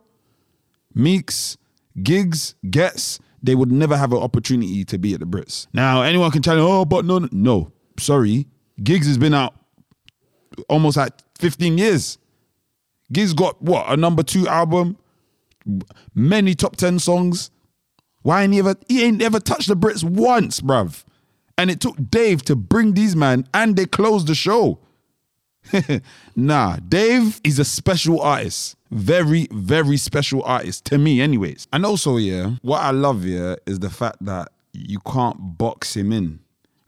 Meekz, 0.95 1.57
Giggs, 2.03 2.55
Ghetts, 2.71 3.19
they 3.43 3.55
would 3.55 3.71
never 3.71 3.97
have 3.97 4.13
an 4.13 4.19
opportunity 4.19 4.85
to 4.85 4.99
be 4.99 5.15
at 5.15 5.21
the 5.21 5.27
Brits. 5.27 5.67
Now, 5.73 6.03
anyone 6.03 6.31
can 6.31 6.43
challenge, 6.43 6.67
oh, 6.67 6.85
but 6.85 7.05
no, 7.05 7.19
no, 7.19 7.29
no. 7.33 7.73
Sorry. 7.99 8.47
Giggs 8.83 9.07
has 9.07 9.19
been 9.19 9.35
out 9.35 9.55
almost 10.69 10.97
like 10.97 11.13
15 11.39 11.79
years. 11.79 12.19
Giggs 13.13 13.35
got 13.35 13.61
what, 13.63 13.87
a 13.89 13.97
number 13.97 14.23
two 14.23 14.49
album, 14.49 14.97
many 16.15 16.55
top 16.55 16.77
10 16.77 16.99
songs. 16.99 17.51
Why 18.23 18.43
ain't 18.43 18.53
he 18.53 18.59
ever, 18.59 18.75
he 18.89 19.05
ain't 19.05 19.23
ever 19.23 19.39
touched 19.39 19.69
the 19.69 19.77
Brits 19.77 20.03
once, 20.03 20.61
bruv. 20.61 21.05
And 21.59 21.71
it 21.71 21.81
took 21.81 21.97
Dave 22.11 22.43
to 22.45 22.57
bring 22.57 22.95
these 22.95 23.17
man 23.17 23.47
and 23.55 23.77
they 23.77 23.87
closed 23.87 24.27
the 24.27 24.35
show. 24.35 24.81
nah, 26.37 26.77
Dave 26.89 27.41
is 27.45 27.59
a 27.59 27.65
special 27.65 28.21
artist. 28.21 28.77
Very, 28.91 29.49
very 29.51 29.97
special 29.97 30.43
artist 30.43 30.85
to 30.87 30.99
me, 30.99 31.21
anyways. 31.21 31.67
And 31.73 31.85
also, 31.85 32.17
yeah, 32.19 32.53
what 32.63 32.83
I 32.83 32.91
love 32.91 33.25
here 33.25 33.57
is 33.67 33.81
the 33.81 33.91
fact 33.91 34.19
that 34.21 34.49
you 34.73 35.01
can't 35.01 35.59
box 35.59 35.97
him 35.97 36.13
in. 36.13 36.41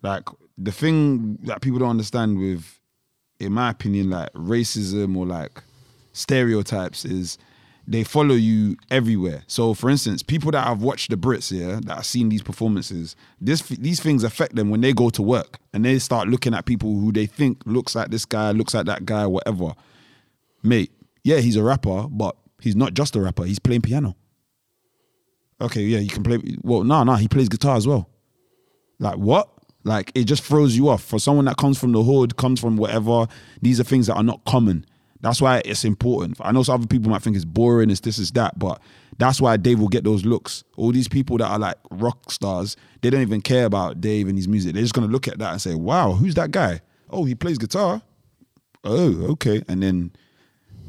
Like 0.02 0.28
the 0.56 0.72
thing 0.72 1.38
that 1.42 1.60
people 1.60 1.78
don't 1.80 1.90
understand 1.90 2.38
with, 2.38 2.78
in 3.40 3.52
my 3.52 3.70
opinion, 3.70 4.10
like 4.10 4.32
racism 4.32 5.16
or 5.16 5.26
like 5.26 5.62
stereotypes 6.12 7.04
is 7.04 7.38
they 7.86 8.04
follow 8.04 8.34
you 8.34 8.76
everywhere. 8.90 9.44
So, 9.46 9.72
for 9.72 9.88
instance, 9.88 10.22
people 10.22 10.50
that 10.50 10.66
have 10.66 10.82
watched 10.82 11.10
the 11.10 11.16
Brits, 11.16 11.50
yeah, 11.50 11.80
that 11.84 11.96
have 11.96 12.06
seen 12.06 12.28
these 12.28 12.42
performances, 12.42 13.16
this 13.40 13.62
these 13.62 14.00
things 14.00 14.24
affect 14.24 14.54
them 14.54 14.68
when 14.68 14.82
they 14.82 14.92
go 14.92 15.08
to 15.10 15.22
work 15.22 15.58
and 15.72 15.84
they 15.84 15.98
start 15.98 16.28
looking 16.28 16.52
at 16.52 16.66
people 16.66 17.00
who 17.00 17.12
they 17.12 17.24
think 17.24 17.62
looks 17.64 17.94
like 17.94 18.10
this 18.10 18.26
guy, 18.26 18.50
looks 18.50 18.74
like 18.74 18.86
that 18.86 19.06
guy, 19.06 19.26
whatever. 19.26 19.72
Mate, 20.62 20.92
yeah, 21.24 21.38
he's 21.38 21.56
a 21.56 21.62
rapper, 21.62 22.06
but 22.10 22.36
he's 22.60 22.76
not 22.76 22.92
just 22.92 23.16
a 23.16 23.20
rapper. 23.20 23.44
He's 23.44 23.58
playing 23.58 23.82
piano. 23.82 24.16
Okay, 25.60 25.82
yeah, 25.82 25.98
you 25.98 26.10
can 26.10 26.22
play. 26.22 26.38
Well, 26.62 26.84
no, 26.84 27.04
no, 27.04 27.14
he 27.14 27.26
plays 27.26 27.48
guitar 27.48 27.76
as 27.76 27.86
well. 27.86 28.10
Like 28.98 29.16
what? 29.16 29.48
Like 29.84 30.12
it 30.14 30.24
just 30.24 30.44
throws 30.44 30.76
you 30.76 30.90
off. 30.90 31.02
For 31.02 31.18
someone 31.18 31.46
that 31.46 31.56
comes 31.56 31.78
from 31.78 31.92
the 31.92 32.02
hood, 32.02 32.36
comes 32.36 32.60
from 32.60 32.76
whatever, 32.76 33.26
these 33.62 33.80
are 33.80 33.84
things 33.84 34.08
that 34.08 34.14
are 34.14 34.22
not 34.22 34.44
common. 34.44 34.84
That's 35.20 35.40
why 35.40 35.62
it's 35.64 35.84
important. 35.84 36.36
I 36.40 36.52
know 36.52 36.62
some 36.62 36.76
other 36.76 36.86
people 36.86 37.10
might 37.10 37.22
think 37.22 37.34
it's 37.36 37.44
boring, 37.44 37.90
it's 37.90 38.00
this, 38.00 38.18
it's 38.18 38.30
that, 38.32 38.58
but 38.58 38.80
that's 39.18 39.40
why 39.40 39.56
Dave 39.56 39.80
will 39.80 39.88
get 39.88 40.04
those 40.04 40.24
looks. 40.24 40.62
All 40.76 40.92
these 40.92 41.08
people 41.08 41.38
that 41.38 41.48
are 41.50 41.58
like 41.58 41.76
rock 41.90 42.30
stars, 42.30 42.76
they 43.00 43.10
don't 43.10 43.22
even 43.22 43.40
care 43.40 43.64
about 43.64 44.00
Dave 44.00 44.28
and 44.28 44.38
his 44.38 44.46
music. 44.46 44.74
They're 44.74 44.82
just 44.82 44.94
gonna 44.94 45.08
look 45.08 45.26
at 45.26 45.38
that 45.38 45.52
and 45.52 45.60
say, 45.60 45.74
"Wow, 45.74 46.12
who's 46.12 46.34
that 46.36 46.52
guy? 46.52 46.80
Oh, 47.10 47.24
he 47.24 47.34
plays 47.34 47.58
guitar. 47.58 48.02
Oh, 48.84 49.32
okay." 49.32 49.62
And 49.68 49.82
then 49.82 50.12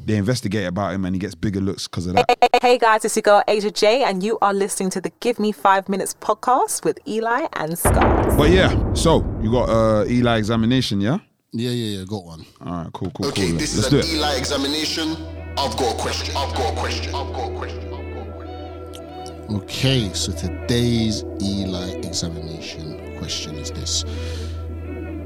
they 0.06 0.16
investigate 0.16 0.66
about 0.66 0.94
him, 0.94 1.04
and 1.04 1.14
he 1.14 1.18
gets 1.18 1.34
bigger 1.34 1.60
looks 1.60 1.88
because 1.88 2.06
of 2.06 2.14
that. 2.14 2.38
Hey 2.62 2.78
guys, 2.78 3.04
it's 3.04 3.16
your 3.16 3.22
girl 3.22 3.42
Asia 3.48 3.70
J, 3.70 4.04
and 4.04 4.22
you 4.22 4.38
are 4.40 4.54
listening 4.54 4.90
to 4.90 5.00
the 5.00 5.10
Give 5.18 5.40
Me 5.40 5.50
Five 5.50 5.88
Minutes 5.88 6.14
podcast 6.20 6.84
with 6.84 7.00
Eli 7.08 7.48
and 7.54 7.76
Scott. 7.76 8.36
But 8.38 8.50
yeah, 8.50 8.92
so 8.94 9.24
you 9.42 9.50
got 9.50 9.68
uh 9.68 10.04
Eli 10.06 10.38
examination, 10.38 11.00
yeah? 11.00 11.18
Yeah, 11.52 11.70
yeah, 11.70 11.98
yeah. 11.98 12.04
Got 12.04 12.24
one. 12.24 12.44
All 12.64 12.72
right, 12.84 12.92
cool, 12.92 13.10
cool, 13.12 13.26
Okay, 13.28 13.48
cool. 13.50 13.58
this 13.58 13.76
Let's 13.76 13.86
is 13.86 13.90
do 13.90 13.98
an 13.98 14.02
it. 14.04 14.12
Eli 14.14 14.36
examination. 14.36 15.16
I've 15.58 15.76
got 15.76 15.94
a 15.94 15.98
question. 15.98 16.36
I've 16.36 16.54
got 16.54 16.72
a 16.74 16.76
question. 16.78 17.14
I've 17.14 17.32
got 17.32 17.52
a 17.52 17.56
question. 17.56 17.84
I've 17.92 18.14
got 18.14 18.28
a 18.28 18.32
question. 18.32 19.56
Okay, 19.56 20.12
so 20.14 20.32
today's 20.32 21.24
Eli 21.42 21.90
examination 22.06 23.16
question 23.18 23.56
is 23.56 23.70
this: 23.72 24.04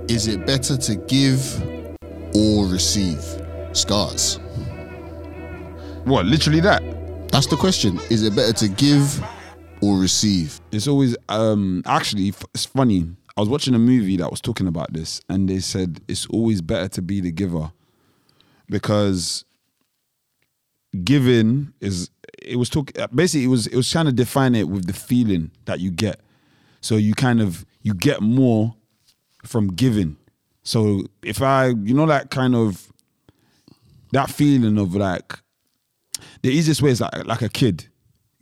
Is 0.09 0.27
it 0.27 0.47
better 0.47 0.77
to 0.77 0.95
give 0.97 1.63
or 2.35 2.67
receive 2.67 3.23
scars? 3.73 4.39
What? 6.05 6.27
Literally 6.27 6.61
that? 6.61 6.83
That's 7.31 7.47
the 7.47 7.57
question. 7.57 7.99
Is 8.11 8.23
it 8.23 8.35
better 8.37 8.53
to 8.55 8.69
give 8.69 9.23
or 9.83 9.99
receive? 9.99 10.61
It's 10.73 10.87
always 10.89 11.17
um 11.29 11.83
actually 11.87 12.29
it's 12.55 12.65
funny. 12.65 13.09
I 13.37 13.41
was 13.41 13.49
watching 13.49 13.75
a 13.75 13.79
movie 13.79 14.17
that 14.19 14.31
was 14.31 14.41
talking 14.41 14.67
about 14.67 14.93
this, 14.93 15.21
and 15.29 15.49
they 15.49 15.59
said 15.59 16.01
it's 16.07 16.27
always 16.27 16.63
better 16.63 16.89
to 16.89 17.03
be 17.03 17.21
the 17.21 17.33
giver 17.33 17.73
because 18.69 19.45
giving 21.03 21.73
is 21.81 22.11
it 22.41 22.57
was 22.57 22.69
talk 22.69 22.93
basically 23.15 23.45
it 23.45 23.49
was 23.49 23.67
it 23.67 23.77
was 23.77 23.91
trying 23.91 24.07
to 24.07 24.13
define 24.13 24.55
it 24.55 24.69
with 24.69 24.87
the 24.87 24.93
feeling 24.93 25.51
that 25.65 25.81
you 25.81 25.91
get. 25.91 26.21
So 26.81 26.97
you 26.97 27.15
kind 27.15 27.41
of 27.41 27.67
you 27.83 27.95
get 27.95 28.21
more 28.21 28.75
from 29.45 29.69
giving. 29.69 30.17
So 30.63 31.03
if 31.23 31.43
I 31.43 31.69
you 31.69 31.95
know 31.95 32.07
that 32.07 32.31
kind 32.31 32.55
of 32.55 32.93
that 34.13 34.31
feeling 34.31 34.79
of 34.79 34.95
like 34.95 35.41
the 36.43 36.51
easiest 36.51 36.83
way 36.83 36.91
is 36.91 37.01
like 37.01 37.27
like 37.27 37.43
a 37.43 37.49
kid 37.49 37.89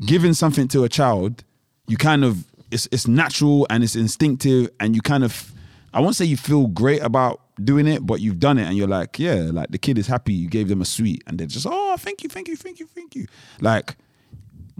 giving 0.04 0.34
something 0.34 0.68
to 0.68 0.82
a 0.84 0.88
child 0.88 1.44
you 1.86 1.96
kind 1.96 2.24
of 2.24 2.44
it's 2.72 2.88
it's 2.90 3.06
natural 3.06 3.66
and 3.70 3.84
it's 3.84 3.94
instinctive 3.94 4.70
and 4.80 4.96
you 4.96 5.02
kind 5.02 5.24
of 5.24 5.52
I 5.94 6.00
won't 6.00 6.16
say 6.16 6.24
you 6.24 6.36
feel 6.36 6.66
great 6.68 7.02
about 7.02 7.40
doing 7.62 7.86
it 7.86 8.04
but 8.06 8.20
you've 8.20 8.40
done 8.40 8.58
it 8.58 8.66
and 8.66 8.76
you're 8.76 8.88
like 8.88 9.18
yeah 9.18 9.50
like 9.52 9.70
the 9.70 9.78
kid 9.78 9.98
is 9.98 10.06
happy. 10.06 10.32
You 10.32 10.48
gave 10.48 10.68
them 10.68 10.80
a 10.80 10.84
sweet 10.84 11.22
and 11.26 11.38
they're 11.38 11.46
just 11.46 11.66
oh 11.68 11.96
thank 11.98 12.22
you 12.22 12.28
thank 12.28 12.48
you 12.48 12.56
thank 12.56 12.80
you 12.80 12.86
thank 12.86 13.14
you. 13.14 13.26
Like 13.60 13.96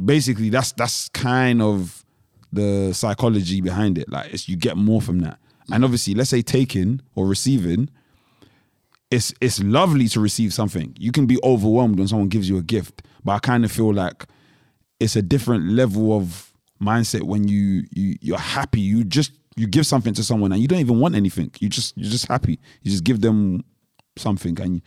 basically 0.03 0.49
that's 0.49 0.73
that's 0.73 1.09
kind 1.11 1.61
of 1.63 2.05
the 2.53 2.93
psychology 2.93 3.61
behind 3.61 3.99
it. 3.99 4.11
Like 4.11 4.33
it's 4.33 4.49
you 4.49 4.57
get 4.57 4.77
more 4.77 5.03
from 5.03 5.21
that. 5.21 5.39
And 5.71 5.85
obviously 5.85 6.15
let's 6.15 6.31
say 6.31 6.43
taking 6.43 7.01
or 7.15 7.27
receiving 7.27 7.91
it's 9.11 9.35
it's 9.43 9.63
lovely 9.63 10.09
to 10.09 10.21
receive 10.21 10.55
something. 10.55 10.97
You 10.99 11.13
can 11.13 11.27
be 11.27 11.39
overwhelmed 11.45 11.99
when 11.99 12.09
someone 12.09 12.29
gives 12.29 12.49
you 12.49 12.57
a 12.57 12.63
gift, 12.63 13.03
but 13.23 13.33
I 13.33 13.39
kind 13.39 13.65
of 13.65 13.71
feel 13.71 13.93
like 13.93 14.25
it's 14.99 15.17
a 15.17 15.23
different 15.23 15.69
level 15.69 16.17
of 16.17 16.52
mindset 16.83 17.23
when 17.23 17.49
you 17.49 17.85
you 17.91 18.17
you're 18.21 18.39
happy. 18.39 18.81
You 18.81 19.05
just 19.05 19.33
you 19.57 19.67
give 19.67 19.87
something 19.87 20.15
to 20.15 20.25
someone 20.25 20.53
and 20.53 20.61
you 20.61 20.69
don't 20.69 20.81
even 20.81 20.99
want 21.01 21.15
anything. 21.15 21.51
You 21.61 21.69
just 21.69 21.97
you're 21.97 22.11
just 22.11 22.27
happy. 22.27 22.59
You 22.83 22.91
just 22.91 23.05
give 23.05 23.21
them 23.21 23.65
something 24.17 24.61
and 24.61 24.83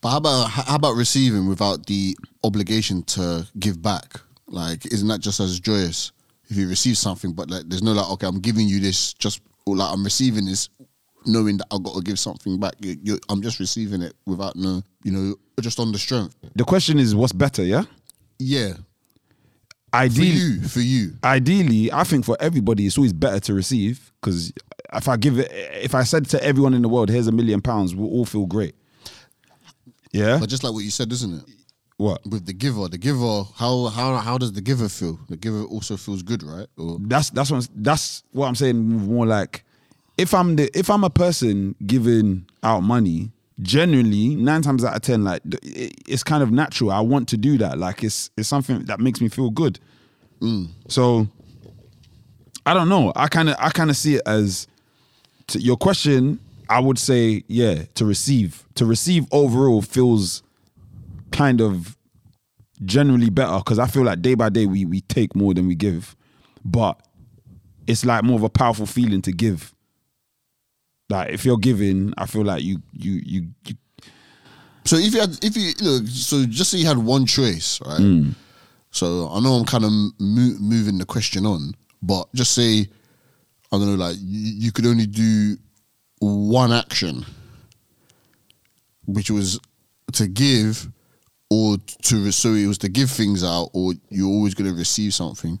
But 0.00 0.10
how 0.10 0.16
about 0.18 0.50
how 0.50 0.76
about 0.76 0.94
receiving 0.94 1.48
without 1.48 1.86
the 1.86 2.16
obligation 2.44 3.02
to 3.14 3.46
give 3.58 3.82
back? 3.82 4.20
Like, 4.46 4.86
isn't 4.86 5.08
that 5.08 5.20
just 5.20 5.40
as 5.40 5.60
joyous 5.60 6.12
if 6.50 6.56
you 6.56 6.68
receive 6.68 6.98
something, 6.98 7.32
but 7.32 7.48
like, 7.48 7.68
there's 7.68 7.82
no 7.82 7.92
like, 7.92 8.10
okay, 8.10 8.26
I'm 8.26 8.40
giving 8.40 8.66
you 8.66 8.80
this 8.80 9.14
just 9.14 9.40
or 9.66 9.76
like 9.76 9.92
I'm 9.92 10.02
receiving 10.02 10.46
this, 10.46 10.68
knowing 11.24 11.58
that 11.58 11.66
I've 11.70 11.82
got 11.82 11.94
to 11.94 12.02
give 12.02 12.18
something 12.18 12.58
back. 12.58 12.74
You, 12.80 12.96
you, 13.02 13.18
I'm 13.28 13.40
just 13.40 13.60
receiving 13.60 14.02
it 14.02 14.14
without 14.26 14.56
no, 14.56 14.82
you 15.04 15.12
know, 15.12 15.36
just 15.60 15.78
on 15.78 15.92
the 15.92 15.98
strength. 15.98 16.34
the 16.56 16.64
question 16.64 16.98
is 16.98 17.14
what's 17.14 17.32
better, 17.32 17.62
yeah? 17.62 17.84
Yeah, 18.38 18.72
For 19.92 19.96
ideally, 19.96 20.28
you, 20.28 20.62
for 20.62 20.80
you. 20.80 21.12
ideally, 21.24 21.92
I 21.92 22.04
think 22.04 22.24
for 22.24 22.36
everybody, 22.40 22.86
it's 22.86 22.96
always 22.96 23.12
better 23.12 23.40
to 23.40 23.54
receive 23.54 24.12
because 24.20 24.52
if 24.94 25.08
I 25.08 25.16
give 25.16 25.38
it, 25.38 25.50
if 25.52 25.94
I 25.94 26.04
said 26.04 26.26
to 26.30 26.42
everyone 26.44 26.74
in 26.74 26.82
the 26.82 26.88
world, 26.88 27.08
"Here's 27.08 27.26
a 27.26 27.32
million 27.32 27.60
pounds," 27.60 27.94
we'll 27.94 28.08
all 28.10 28.24
feel 28.24 28.46
great. 28.46 28.74
Yeah. 30.12 30.38
But 30.38 30.48
just 30.48 30.64
like 30.64 30.72
what 30.72 30.84
you 30.84 30.90
said, 30.90 31.10
isn't 31.12 31.34
it? 31.34 31.44
What? 31.96 32.24
With 32.26 32.46
the 32.46 32.52
giver, 32.54 32.88
the 32.88 32.98
giver, 32.98 33.44
how 33.56 33.86
how 33.86 34.16
how 34.16 34.38
does 34.38 34.52
the 34.52 34.62
giver 34.62 34.88
feel? 34.88 35.18
The 35.28 35.36
giver 35.36 35.64
also 35.64 35.96
feels 35.96 36.22
good, 36.22 36.42
right? 36.42 36.66
Or 36.78 36.98
That's 37.00 37.30
that's 37.30 37.50
what 37.50 37.68
I'm, 37.68 37.82
that's 37.82 38.22
what 38.32 38.46
I'm 38.46 38.54
saying. 38.54 38.78
More 38.78 39.26
like 39.26 39.64
if 40.16 40.32
I'm 40.34 40.56
the 40.56 40.70
if 40.78 40.88
I'm 40.88 41.04
a 41.04 41.10
person 41.10 41.74
giving 41.86 42.46
out 42.62 42.82
money, 42.82 43.32
generally 43.62 44.34
nine 44.36 44.62
times 44.62 44.84
out 44.84 44.96
of 44.96 45.02
ten, 45.02 45.24
like 45.24 45.42
it- 45.62 45.94
it's 46.06 46.22
kind 46.22 46.42
of 46.42 46.50
natural. 46.50 46.90
I 46.90 47.00
want 47.00 47.28
to 47.28 47.36
do 47.36 47.58
that. 47.58 47.78
Like 47.78 48.02
it's 48.04 48.30
it's 48.36 48.48
something 48.48 48.84
that 48.86 49.00
makes 49.00 49.20
me 49.20 49.28
feel 49.28 49.50
good. 49.50 49.78
Mm. 50.40 50.68
So 50.88 51.28
I 52.66 52.74
don't 52.74 52.88
know. 52.88 53.12
I 53.16 53.28
kind 53.28 53.48
of 53.50 53.56
I 53.58 53.70
kind 53.70 53.90
of 53.90 53.96
see 53.96 54.16
it 54.16 54.22
as 54.26 54.66
to 55.48 55.58
your 55.60 55.76
question. 55.76 56.38
I 56.68 56.78
would 56.78 56.98
say 56.98 57.42
yeah 57.48 57.82
to 57.94 58.04
receive 58.04 58.64
to 58.76 58.86
receive 58.86 59.26
overall 59.32 59.82
feels 59.82 60.42
kind 61.32 61.60
of 61.60 61.96
generally 62.84 63.28
better 63.28 63.58
because 63.58 63.78
I 63.78 63.86
feel 63.86 64.04
like 64.04 64.22
day 64.22 64.34
by 64.34 64.48
day 64.48 64.66
we 64.66 64.84
we 64.84 65.00
take 65.02 65.34
more 65.34 65.52
than 65.52 65.66
we 65.66 65.74
give, 65.74 66.14
but 66.64 67.00
it's 67.86 68.04
like 68.04 68.22
more 68.22 68.36
of 68.36 68.42
a 68.44 68.48
powerful 68.48 68.86
feeling 68.86 69.20
to 69.22 69.32
give. 69.32 69.74
Like 71.10 71.30
if 71.30 71.44
you're 71.44 71.58
giving, 71.58 72.14
I 72.16 72.26
feel 72.26 72.44
like 72.44 72.62
you 72.62 72.80
you 72.92 73.12
you, 73.24 73.46
you 73.66 73.74
So 74.84 74.96
if 74.96 75.12
you 75.12 75.20
had, 75.20 75.44
if 75.44 75.56
you 75.56 75.72
look, 75.82 76.06
so 76.06 76.46
just 76.46 76.70
say 76.70 76.78
you 76.78 76.86
had 76.86 76.98
one 76.98 77.26
choice, 77.26 77.80
right? 77.84 77.98
Hmm. 77.98 78.30
So 78.92 79.28
I 79.28 79.40
know 79.40 79.54
I'm 79.54 79.64
kind 79.66 79.84
of 79.84 79.90
mo- 79.90 80.56
moving 80.58 80.98
the 80.98 81.04
question 81.04 81.44
on, 81.46 81.74
but 82.02 82.32
just 82.34 82.52
say, 82.52 82.88
I 83.72 83.76
don't 83.76 83.86
know, 83.86 83.94
like 83.94 84.16
you, 84.20 84.52
you 84.66 84.72
could 84.72 84.86
only 84.86 85.06
do 85.06 85.56
one 86.20 86.72
action, 86.72 87.24
which 89.06 89.30
was 89.30 89.60
to 90.12 90.26
give, 90.26 90.88
or 91.50 91.76
to 92.02 92.30
so 92.32 92.54
it 92.54 92.66
was 92.66 92.78
to 92.78 92.88
give 92.88 93.10
things 93.10 93.44
out, 93.44 93.70
or 93.72 93.94
you're 94.10 94.28
always 94.28 94.54
going 94.54 94.70
to 94.70 94.76
receive 94.76 95.12
something. 95.14 95.60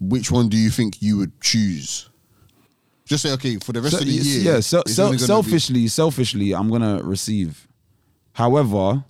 Which 0.00 0.30
one 0.30 0.48
do 0.48 0.56
you 0.56 0.70
think 0.70 1.00
you 1.02 1.16
would 1.18 1.40
choose? 1.40 2.08
Just 3.06 3.22
say, 3.22 3.32
okay, 3.32 3.56
for 3.58 3.72
the 3.72 3.80
rest 3.80 3.94
So, 3.94 4.00
of 4.00 4.06
the 4.06 4.12
year, 4.12 4.54
yeah, 4.54 4.60
so, 4.60 4.82
so, 4.86 5.04
gonna 5.06 5.12
be- 5.12 5.18
selfishly, 5.24 5.88
selfishly, 5.88 6.52
I'm 6.54 6.68
gonna 6.68 7.00
receive. 7.04 7.66
However, 8.32 9.04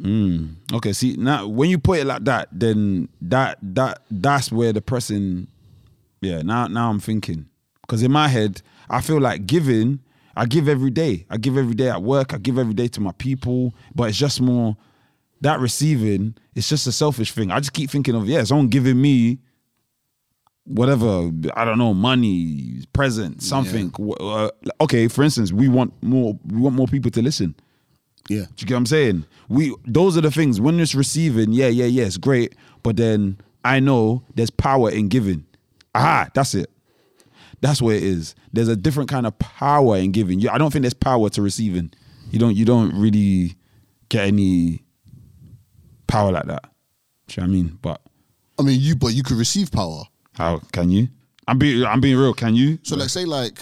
mm, 0.00 0.54
okay, 0.72 0.92
see 0.92 1.16
now 1.16 1.46
when 1.46 1.68
you 1.70 1.78
put 1.78 1.98
it 1.98 2.06
like 2.06 2.24
that, 2.24 2.48
then 2.52 3.08
that 3.20 3.58
that 3.62 4.02
that's 4.10 4.50
where 4.52 4.72
the 4.72 4.80
pressing. 4.80 5.48
Yeah, 6.20 6.42
now 6.42 6.66
now 6.68 6.88
I'm 6.90 7.00
thinking 7.00 7.46
because 7.82 8.02
in 8.02 8.12
my 8.12 8.28
head 8.28 8.62
I 8.88 9.00
feel 9.00 9.20
like 9.20 9.46
giving. 9.46 10.00
I 10.36 10.46
give 10.46 10.68
every 10.68 10.90
day. 10.90 11.26
I 11.28 11.36
give 11.36 11.58
every 11.58 11.74
day 11.74 11.90
at 11.90 12.02
work. 12.02 12.32
I 12.32 12.38
give 12.38 12.56
every 12.56 12.72
day 12.72 12.86
to 12.88 13.00
my 13.00 13.12
people. 13.12 13.74
But 13.94 14.08
it's 14.10 14.16
just 14.16 14.40
more 14.40 14.76
that 15.40 15.58
receiving. 15.58 16.36
It's 16.54 16.68
just 16.68 16.86
a 16.86 16.92
selfish 16.92 17.32
thing. 17.32 17.50
I 17.50 17.58
just 17.58 17.72
keep 17.72 17.90
thinking 17.90 18.14
of 18.14 18.26
yeah, 18.28 18.44
someone 18.44 18.68
giving 18.68 19.00
me 19.00 19.40
whatever 20.64 21.30
I 21.56 21.64
don't 21.64 21.78
know, 21.78 21.94
money, 21.94 22.82
present, 22.92 23.42
something. 23.42 23.90
W- 23.90 24.12
Uh, 24.14 24.50
okay, 24.82 25.08
for 25.08 25.22
instance, 25.22 25.52
we 25.52 25.68
want 25.68 25.92
more. 26.02 26.38
We 26.46 26.60
want 26.60 26.76
more 26.76 26.86
people 26.86 27.10
to 27.12 27.22
listen. 27.22 27.54
yeah, 28.28 28.42
Do 28.42 28.46
you 28.58 28.66
get 28.66 28.74
what 28.74 28.78
I'm 28.78 28.86
saying? 28.86 29.24
We 29.48 29.74
those 29.86 30.16
are 30.16 30.20
the 30.20 30.30
things. 30.30 30.60
When 30.60 30.78
it's 30.80 30.94
receiving, 30.94 31.52
yeah, 31.52 31.68
yeah, 31.68 31.86
yeah, 31.86 32.04
it's 32.04 32.16
great. 32.18 32.54
But 32.82 32.96
then 32.96 33.38
I 33.64 33.80
know 33.80 34.22
there's 34.34 34.50
power 34.50 34.90
in 34.90 35.08
giving. 35.08 35.44
Aha, 35.94 36.28
that's 36.34 36.54
it. 36.54 36.70
That's 37.62 37.82
where 37.82 37.96
it 37.96 38.02
is. 38.02 38.34
There's 38.52 38.68
a 38.68 38.76
different 38.76 39.10
kind 39.10 39.26
of 39.26 39.38
power 39.38 39.96
in 39.98 40.12
giving. 40.12 40.48
I 40.48 40.56
don't 40.56 40.70
think 40.72 40.82
there's 40.82 40.94
power 40.94 41.28
to 41.30 41.42
receiving. 41.42 41.90
You 42.30 42.38
don't. 42.38 42.56
You 42.56 42.64
don't 42.64 42.94
really 42.94 43.56
get 44.08 44.26
any 44.28 44.84
power 46.06 46.32
like 46.32 46.46
that. 46.46 46.64
Do 47.28 47.40
you 47.40 47.46
know 47.46 47.50
what 47.52 47.58
I 47.58 47.62
mean? 47.62 47.78
But 47.82 48.00
I 48.58 48.62
mean, 48.62 48.80
you, 48.80 48.94
but 48.96 49.08
you 49.14 49.22
could 49.22 49.36
receive 49.36 49.70
power. 49.72 50.04
How 50.34 50.60
can 50.72 50.90
you? 50.90 51.08
I'm 51.46 51.58
being. 51.58 51.84
I'm 51.84 52.00
being 52.00 52.16
real. 52.16 52.34
Can 52.34 52.54
you? 52.54 52.78
So 52.82 52.96
like 52.96 53.08
say 53.08 53.24
like 53.24 53.60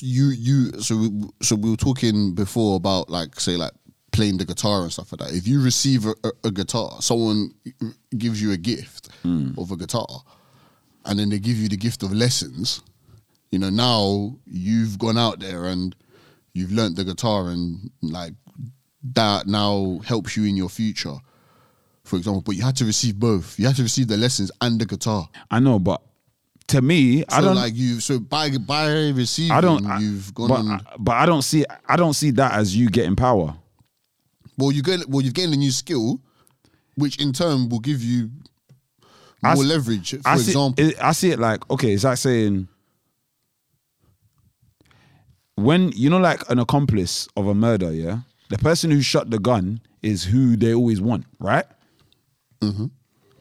you 0.00 0.28
you 0.30 0.72
so 0.80 0.96
we, 0.96 1.10
so 1.42 1.56
we 1.56 1.70
were 1.70 1.76
talking 1.76 2.34
before 2.34 2.76
about 2.76 3.10
like 3.10 3.38
say 3.40 3.56
like 3.56 3.72
playing 4.12 4.38
the 4.38 4.44
guitar 4.44 4.82
and 4.82 4.92
stuff 4.92 5.12
like 5.12 5.20
that. 5.28 5.36
If 5.36 5.46
you 5.46 5.62
receive 5.62 6.06
a, 6.06 6.14
a, 6.24 6.30
a 6.44 6.50
guitar, 6.50 7.00
someone 7.00 7.52
gives 8.16 8.40
you 8.40 8.52
a 8.52 8.56
gift 8.56 9.08
hmm. 9.22 9.50
of 9.58 9.70
a 9.70 9.76
guitar, 9.76 10.22
and 11.04 11.18
then 11.18 11.30
they 11.30 11.38
give 11.38 11.56
you 11.56 11.68
the 11.68 11.76
gift 11.76 12.02
of 12.02 12.12
lessons. 12.12 12.82
You 13.50 13.58
know 13.58 13.70
now 13.70 14.36
you've 14.46 14.98
gone 14.98 15.18
out 15.18 15.40
there 15.40 15.66
and 15.66 15.94
you've 16.54 16.72
learnt 16.72 16.96
the 16.96 17.04
guitar 17.04 17.50
and 17.50 17.90
like 18.02 18.32
that 19.12 19.46
now 19.46 20.00
helps 20.04 20.36
you 20.36 20.44
in 20.44 20.56
your 20.56 20.68
future. 20.68 21.16
For 22.04 22.16
example, 22.16 22.42
but 22.42 22.54
you 22.54 22.62
had 22.62 22.76
to 22.76 22.84
receive 22.84 23.18
both. 23.18 23.58
You 23.58 23.66
had 23.66 23.76
to 23.76 23.82
receive 23.82 24.08
the 24.08 24.16
lessons 24.16 24.50
and 24.60 24.78
the 24.80 24.84
guitar. 24.86 25.28
I 25.50 25.58
know, 25.58 25.78
but 25.78 26.02
to 26.68 26.82
me, 26.82 27.24
I 27.30 27.40
don't 27.40 27.56
like 27.56 27.74
you. 27.74 27.98
So 28.00 28.18
by 28.18 28.50
by 28.58 28.90
receiving, 29.10 29.52
I 29.52 29.60
don't. 29.60 29.86
I- 29.86 30.00
You've 30.00 30.34
gone. 30.34 30.48
but, 30.48 30.60
and, 30.60 30.80
but 30.98 31.12
I 31.12 31.24
don't 31.26 31.42
see. 31.42 31.64
I 31.88 31.96
don't 31.96 32.12
see 32.14 32.30
that 32.32 32.52
as 32.52 32.76
you 32.76 32.88
getting 32.90 33.16
power. 33.16 33.56
well, 34.58 34.70
you 34.70 34.82
get. 34.82 35.08
Well, 35.08 35.22
you've 35.22 35.34
gained 35.34 35.54
a 35.54 35.56
new 35.56 35.70
skill, 35.70 36.20
which 36.96 37.20
in 37.22 37.32
turn 37.32 37.68
will 37.70 37.80
give 37.80 38.02
you 38.02 38.30
more 39.42 39.52
s- 39.52 39.58
leverage. 39.64 40.10
For 40.10 40.20
I 40.28 40.36
see, 40.36 40.50
example, 40.50 40.84
it- 40.84 40.96
I 41.02 41.12
see 41.12 41.30
it 41.30 41.38
like 41.38 41.68
okay. 41.70 41.92
It's 41.94 42.04
like 42.04 42.18
saying 42.18 42.68
when 45.54 45.90
you 45.92 46.10
know, 46.10 46.18
like 46.18 46.48
an 46.50 46.58
accomplice 46.58 47.28
of 47.36 47.46
a 47.46 47.54
murder. 47.54 47.92
Yeah, 47.92 48.18
the 48.50 48.58
person 48.58 48.90
who 48.90 49.00
shot 49.02 49.30
the 49.30 49.38
gun 49.38 49.80
is 50.02 50.24
who 50.24 50.56
they 50.56 50.74
always 50.74 51.00
want, 51.00 51.24
right? 51.38 51.64
Mm-hmm. 52.64 52.86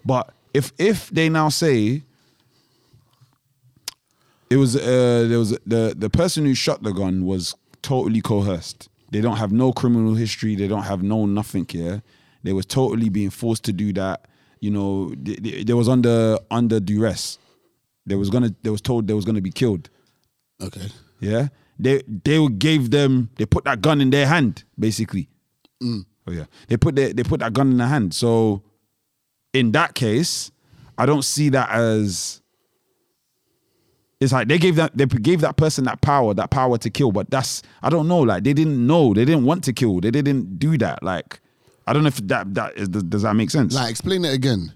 But 0.06 0.34
if 0.54 0.72
if 0.78 1.10
they 1.10 1.30
now 1.30 1.50
say 1.50 2.04
it 4.50 4.58
was 4.58 4.76
uh 4.76 5.26
there 5.30 5.40
was 5.40 5.52
the 5.66 5.94
the 5.98 6.10
person 6.10 6.46
who 6.46 6.54
shot 6.56 6.84
the 6.84 6.92
gun 6.92 7.26
was 7.26 7.56
totally 7.82 8.22
coerced. 8.22 8.90
They 9.12 9.22
don't 9.22 9.38
have 9.38 9.52
no 9.52 9.72
criminal 9.72 10.16
history. 10.16 10.56
They 10.56 10.68
don't 10.68 10.84
have 10.84 11.04
no 11.04 11.26
nothing 11.26 11.68
here. 11.70 12.02
They 12.44 12.54
was 12.54 12.66
totally 12.66 13.10
being 13.10 13.30
forced 13.30 13.64
to 13.66 13.74
do 13.74 13.94
that. 13.94 14.26
You 14.60 14.72
know, 14.72 15.14
they, 15.16 15.36
they, 15.36 15.64
they 15.64 15.74
was 15.74 15.88
under 15.88 16.38
under 16.50 16.80
duress. 16.80 17.38
They 18.06 18.16
was 18.16 18.30
gonna. 18.30 18.54
They 18.64 18.70
was 18.70 18.82
told 18.82 19.08
they 19.08 19.14
was 19.14 19.26
gonna 19.26 19.42
be 19.42 19.52
killed. 19.52 19.90
okay. 20.62 20.88
Yeah, 21.20 21.48
they 21.80 22.02
they 22.24 22.46
gave 22.50 22.92
them. 22.92 23.30
They 23.38 23.46
put 23.46 23.64
that 23.66 23.82
gun 23.82 24.02
in 24.02 24.10
their 24.10 24.28
hand, 24.28 24.64
basically. 24.78 25.30
Oh 26.28 26.32
yeah, 26.32 26.46
they 26.68 26.78
put 26.78 26.96
their, 26.96 27.14
they 27.14 27.24
put 27.24 27.40
that 27.42 27.54
gun 27.54 27.72
in 27.72 27.78
their 27.78 27.88
hand. 27.88 28.14
So, 28.14 28.62
in 29.54 29.72
that 29.74 29.96
case, 29.96 30.52
I 30.98 31.06
don't 31.06 31.24
see 31.24 31.50
that 31.50 31.70
as. 31.70 32.42
It's 34.20 34.32
like 34.32 34.48
they 34.48 34.58
gave 34.58 34.78
that 34.78 34.98
they 34.98 35.06
gave 35.06 35.42
that 35.42 35.58
person 35.58 35.84
that 35.86 36.02
power, 36.02 36.34
that 36.34 36.50
power 36.50 36.78
to 36.78 36.90
kill. 36.90 37.12
But 37.12 37.30
that's 37.30 37.62
I 37.82 37.90
don't 37.90 38.08
know. 38.08 38.20
Like 38.20 38.44
they 38.44 38.54
didn't 38.54 38.86
know, 38.86 39.14
they 39.14 39.26
didn't 39.26 39.46
want 39.46 39.64
to 39.66 39.74
kill, 39.74 40.00
they 40.00 40.12
didn't 40.12 40.60
do 40.60 40.78
that. 40.78 41.04
Like 41.04 41.42
I 41.86 41.94
don't 41.94 42.04
know 42.04 42.08
if 42.08 42.18
that 42.28 42.54
that 42.54 42.78
is, 42.78 42.88
does 42.90 43.24
that 43.24 43.36
make 43.36 43.50
sense? 43.52 43.74
Like 43.76 43.90
explain 43.90 44.24
it 44.26 44.34
again. 44.34 44.72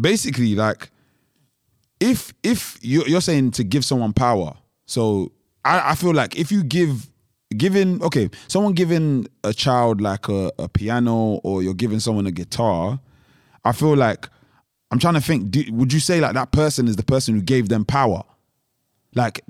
basically 0.00 0.54
like 0.54 0.90
if 2.00 2.32
if 2.42 2.78
you're, 2.82 3.06
you're 3.08 3.20
saying 3.20 3.50
to 3.52 3.64
give 3.64 3.84
someone 3.84 4.12
power 4.12 4.54
so 4.86 5.32
I, 5.64 5.90
I 5.90 5.94
feel 5.94 6.12
like 6.14 6.36
if 6.36 6.50
you 6.50 6.62
give 6.64 7.08
giving 7.56 8.02
okay 8.02 8.30
someone 8.48 8.72
giving 8.72 9.26
a 9.44 9.52
child 9.52 10.00
like 10.00 10.28
a, 10.28 10.50
a 10.58 10.68
piano 10.68 11.40
or 11.44 11.62
you're 11.62 11.74
giving 11.74 12.00
someone 12.00 12.26
a 12.26 12.30
guitar 12.32 13.00
i 13.64 13.72
feel 13.72 13.96
like 13.96 14.28
i'm 14.90 14.98
trying 14.98 15.14
to 15.14 15.20
think 15.20 15.50
do, 15.50 15.64
would 15.72 15.92
you 15.92 16.00
say 16.00 16.20
like 16.20 16.34
that 16.34 16.52
person 16.52 16.88
is 16.88 16.96
the 16.96 17.02
person 17.02 17.34
who 17.34 17.42
gave 17.42 17.68
them 17.68 17.84
power 17.84 18.22
like 19.14 19.40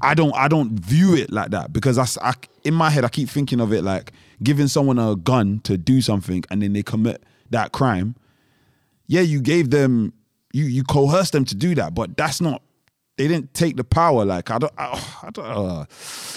i 0.00 0.14
don't 0.14 0.34
i 0.34 0.48
don't 0.48 0.72
view 0.72 1.14
it 1.14 1.32
like 1.32 1.50
that 1.50 1.72
because 1.72 1.98
I 1.98 2.34
in 2.64 2.74
my 2.74 2.90
head 2.90 3.04
i 3.04 3.08
keep 3.08 3.28
thinking 3.28 3.60
of 3.60 3.72
it 3.72 3.82
like 3.82 4.12
giving 4.42 4.68
someone 4.68 4.98
a 4.98 5.16
gun 5.16 5.60
to 5.60 5.78
do 5.78 6.00
something 6.00 6.44
and 6.50 6.62
then 6.62 6.72
they 6.72 6.82
commit 6.82 7.22
that 7.50 7.72
crime 7.72 8.14
yeah, 9.06 9.20
you 9.20 9.40
gave 9.40 9.70
them, 9.70 10.12
you 10.52 10.64
you 10.64 10.82
coerced 10.84 11.32
them 11.32 11.44
to 11.46 11.54
do 11.54 11.74
that, 11.76 11.94
but 11.94 12.16
that's 12.16 12.40
not. 12.40 12.62
They 13.16 13.28
didn't 13.28 13.54
take 13.54 13.76
the 13.76 13.84
power. 13.84 14.24
Like 14.24 14.50
I 14.50 14.58
don't, 14.58 14.72
I, 14.76 15.20
I 15.22 15.30
don't, 15.30 15.46
uh, 15.46 15.84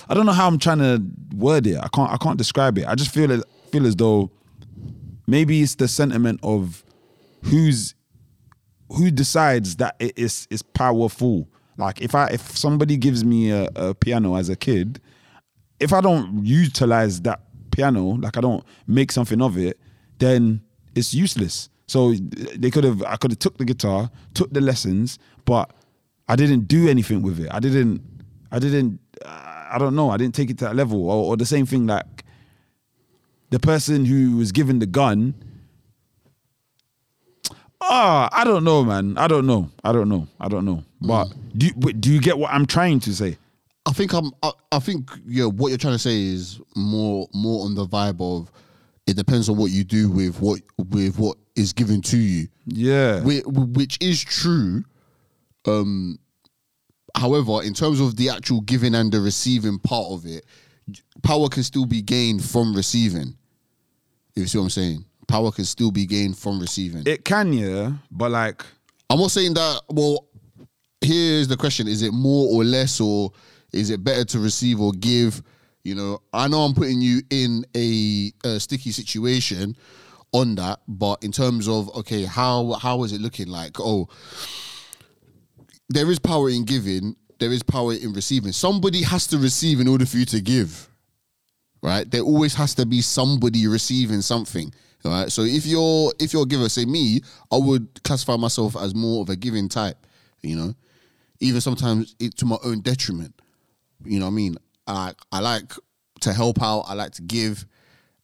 I 0.08 0.13
don't 0.13 0.26
know 0.26 0.32
how 0.32 0.48
I'm 0.48 0.60
trying 0.60 0.80
to 0.80 1.04
word 1.36 1.68
it. 1.68 1.78
I 1.78 1.88
can't, 1.89 2.10
I 2.12 2.18
can't 2.18 2.38
describe 2.38 2.78
it. 2.78 2.88
I 2.88 2.96
just 2.96 3.13
feel 3.13 3.32
it, 3.32 3.44
feel 3.72 3.86
as 3.86 3.96
though 3.96 4.32
maybe 5.28 5.62
it's 5.62 5.76
the 5.76 5.88
sentiment 5.88 6.39
of 6.42 6.84
who's 7.43 7.95
who 8.89 9.12
decides 9.12 9.75
that 9.78 9.95
it 9.99 10.17
is 10.17 10.47
is 10.49 10.62
powerful. 10.62 11.47
Like 11.78 12.02
if 12.02 12.15
I 12.15 12.28
if 12.28 12.58
somebody 12.58 12.97
gives 12.97 13.23
me 13.23 13.52
a, 13.52 13.69
a 13.75 13.93
piano 13.93 14.36
as 14.36 14.49
a 14.49 14.56
kid, 14.56 15.02
if 15.80 15.93
I 15.93 16.02
don't 16.02 16.45
utilize 16.45 17.21
that 17.21 17.41
piano, 17.71 18.17
like 18.19 18.38
I 18.38 18.41
don't 18.41 18.63
make 18.88 19.12
something 19.12 19.41
of 19.41 19.58
it, 19.58 19.80
then 20.17 20.62
it's 20.95 21.13
useless. 21.13 21.69
So 21.88 22.13
they 22.13 22.69
could 22.69 22.84
have 22.84 23.02
I 23.04 23.15
could 23.15 23.32
have 23.32 23.39
took 23.39 23.58
the 23.58 23.65
guitar, 23.65 24.12
took 24.34 24.52
the 24.52 24.62
lessons, 24.62 25.17
but 25.45 25.71
I 26.28 26.36
didn't 26.36 26.67
do 26.67 26.88
anything 26.88 27.21
with 27.21 27.39
it. 27.39 27.49
I 27.52 27.60
didn't 27.60 28.02
I 28.52 28.60
didn't 28.60 28.99
I 29.25 29.78
don't 29.78 29.95
know. 29.95 30.10
I 30.10 30.17
didn't 30.17 30.36
take 30.36 30.49
it 30.49 30.58
to 30.60 30.65
that 30.65 30.75
level. 30.75 31.10
Or, 31.10 31.32
or 31.32 31.38
the 31.38 31.45
same 31.45 31.65
thing 31.65 31.88
like 31.88 32.23
the 33.49 33.60
person 33.60 34.06
who 34.06 34.38
was 34.38 34.52
given 34.52 34.80
the 34.80 34.86
gun. 34.86 35.36
Ah, 37.82 38.30
I 38.32 38.44
don't 38.44 38.63
know, 38.63 38.84
man. 38.84 39.18
I 39.18 39.28
don't 39.28 39.48
know. 39.48 39.70
I 39.84 39.92
don't 39.92 40.10
know. 40.10 40.28
I 40.39 40.48
don't 40.50 40.65
know. 40.65 40.84
But 41.02 41.30
do 41.58 41.68
you, 41.68 41.74
but 41.78 42.02
do 42.02 42.12
you 42.12 42.20
get 42.20 42.38
what 42.38 42.52
I'm 42.52 42.65
trying 42.65 43.00
to 43.02 43.13
say? 43.15 43.38
I 43.86 43.92
think 43.92 44.13
I'm. 44.13 44.32
I, 44.44 44.52
I 44.72 44.80
think 44.80 45.10
yeah. 45.26 45.46
What 45.46 45.70
you're 45.70 45.78
trying 45.78 45.94
to 45.96 46.00
say 46.00 46.22
is 46.22 46.60
more 46.76 47.28
more 47.34 47.65
on 47.65 47.76
the 47.76 47.86
vibe 47.86 48.20
of 48.22 48.52
it 49.08 49.15
depends 49.15 49.50
on 49.50 49.58
what 49.58 49.72
you 49.72 49.84
do 49.84 50.10
with 50.10 50.39
what 50.39 50.62
with 50.89 51.18
what 51.18 51.38
is 51.56 51.74
given 51.74 52.02
to 52.04 52.18
you. 52.18 52.48
Yeah. 52.68 53.22
Whi- 53.22 53.42
which 53.46 53.98
is 54.02 54.22
true. 54.22 54.84
Um, 55.65 56.20
however, 57.15 57.63
in 57.63 57.74
terms 57.74 58.00
of 58.00 58.15
the 58.18 58.30
actual 58.30 58.62
giving 58.62 58.94
and 58.94 59.12
the 59.12 59.20
receiving 59.20 59.80
part 59.80 60.08
of 60.12 60.26
it, 60.26 60.46
power 61.24 61.50
can 61.50 61.63
still 61.63 61.86
be 61.86 62.02
gained 62.02 62.44
from 62.44 62.76
receiving. 62.76 63.36
If 64.36 64.42
you 64.42 64.46
see 64.48 64.58
what 64.60 64.65
I'm 64.65 64.70
saying, 64.70 65.06
power 65.30 65.52
can 65.52 65.65
still 65.65 65.92
be 65.92 66.06
gained 66.06 66.38
from 66.38 66.60
receiving. 66.60 67.04
It 67.06 67.24
can, 67.24 67.54
yeah, 67.54 67.94
but 68.12 68.32
like 68.32 68.65
I'm 69.10 69.20
not 69.20 69.32
saying 69.32 69.54
that. 69.54 69.82
Well, 69.89 70.28
here's 71.02 71.48
the 71.48 71.56
question: 71.58 71.88
Is 71.88 72.02
it 72.02 72.12
more 72.12 72.50
or 72.54 72.63
less, 72.63 73.00
or 73.00 73.32
is 73.72 73.89
it 73.89 74.04
better 74.04 74.26
to 74.26 74.39
receive 74.39 74.82
or 74.82 74.92
give? 74.92 75.42
You 75.84 75.96
know, 75.96 76.22
I 76.34 76.48
know 76.48 76.62
I'm 76.62 76.74
putting 76.74 77.02
you 77.02 77.22
in 77.30 77.65
a, 77.76 78.34
a 78.44 78.60
sticky 78.60 78.92
situation 78.92 79.78
on 80.34 80.56
that, 80.56 80.80
but 80.88 81.24
in 81.24 81.32
terms 81.32 81.68
of 81.68 81.96
okay, 81.98 82.26
how 82.26 82.74
how 82.74 83.04
is 83.04 83.13
it 83.13 83.22
looking 83.22 83.48
like? 83.48 83.80
Oh, 83.80 84.10
there 85.88 86.10
is 86.12 86.20
power 86.20 86.50
in 86.50 86.65
giving. 86.65 87.15
There 87.39 87.54
is 87.54 87.63
power 87.63 87.94
in 87.94 88.12
receiving. 88.12 88.52
Somebody 88.52 89.02
has 89.04 89.26
to 89.28 89.38
receive 89.38 89.80
in 89.80 89.88
order 89.88 90.06
for 90.06 90.18
you 90.18 90.26
to 90.26 90.42
give 90.42 90.89
right? 91.82 92.10
There 92.10 92.22
always 92.22 92.54
has 92.56 92.76
to 92.76 92.86
be 92.86 93.02
somebody 93.02 93.68
receiving 93.68 94.22
something, 94.22 94.74
right? 95.03 95.31
So 95.31 95.43
if 95.43 95.65
you're 95.65 96.13
if 96.19 96.33
you're 96.33 96.43
a 96.43 96.47
giver, 96.47 96.69
say 96.69 96.85
me, 96.85 97.21
I 97.51 97.57
would 97.57 98.03
classify 98.03 98.35
myself 98.35 98.75
as 98.75 98.93
more 98.95 99.21
of 99.21 99.29
a 99.29 99.35
giving 99.35 99.69
type, 99.69 99.97
you 100.41 100.55
know, 100.55 100.73
even 101.39 101.62
sometimes 101.62 102.15
it, 102.19 102.38
to 102.38 102.45
my 102.45 102.57
own 102.63 102.81
detriment. 102.81 103.33
You 104.05 104.19
know 104.19 104.25
what 104.25 104.31
I 104.31 104.35
mean? 104.35 104.57
I 104.88 105.13
I 105.31 105.39
like 105.39 105.71
to 106.21 106.33
help 106.33 106.62
out. 106.62 106.81
I 106.88 106.93
like 106.93 107.12
to 107.13 107.21
give, 107.21 107.65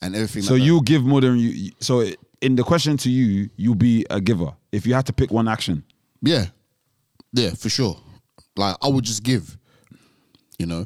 and 0.02 0.16
everything. 0.16 0.44
so 0.44 0.54
like 0.54 0.62
that. 0.62 0.66
you 0.66 0.82
give 0.84 1.04
more 1.04 1.22
than 1.22 1.38
you. 1.38 1.72
So 1.80 2.06
in 2.42 2.56
the 2.56 2.64
question 2.64 2.98
to 2.98 3.10
you, 3.10 3.50
you'll 3.56 3.76
be 3.76 4.06
a 4.10 4.20
giver 4.22 4.54
if 4.72 4.86
you 4.86 4.94
had 4.94 5.06
to 5.08 5.14
pick 5.14 5.32
one 5.32 5.48
action. 5.48 5.84
Yeah. 6.22 6.46
Yeah, 7.34 7.52
for 7.52 7.70
sure. 7.70 8.00
Like 8.56 8.78
I 8.82 8.88
would 8.88 9.04
just 9.04 9.24
give, 9.24 9.58
you 10.58 10.66
know. 10.66 10.86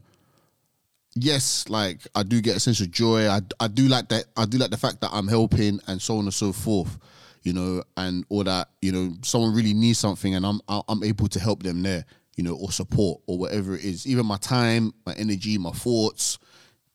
Yes, 1.15 1.67
like 1.69 2.01
I 2.15 2.23
do 2.23 2.39
get 2.39 2.55
a 2.55 2.59
sense 2.59 2.79
of 2.81 2.91
joy. 2.91 3.27
I 3.27 3.41
I 3.59 3.67
do 3.67 3.87
like 3.87 4.09
that. 4.09 4.25
I 4.37 4.45
do 4.45 4.57
like 4.57 4.69
the 4.69 4.77
fact 4.77 5.01
that 5.01 5.09
I'm 5.11 5.27
helping 5.27 5.79
and 5.87 6.01
so 6.01 6.17
on 6.17 6.25
and 6.25 6.33
so 6.33 6.51
forth, 6.53 6.97
you 7.43 7.53
know, 7.53 7.83
and 7.97 8.25
all 8.29 8.43
that. 8.43 8.69
You 8.81 8.91
know, 8.91 9.13
someone 9.23 9.53
really 9.55 9.73
needs 9.73 9.99
something 9.99 10.35
and 10.35 10.45
I'm 10.45 10.61
I'm 10.67 11.03
able 11.03 11.27
to 11.27 11.39
help 11.39 11.63
them 11.63 11.81
there, 11.81 12.05
you 12.35 12.43
know, 12.43 12.55
or 12.55 12.71
support 12.71 13.21
or 13.27 13.37
whatever 13.37 13.75
it 13.75 13.83
is. 13.83 14.05
Even 14.05 14.25
my 14.25 14.37
time, 14.37 14.93
my 15.05 15.13
energy, 15.13 15.57
my 15.57 15.71
thoughts, 15.71 16.37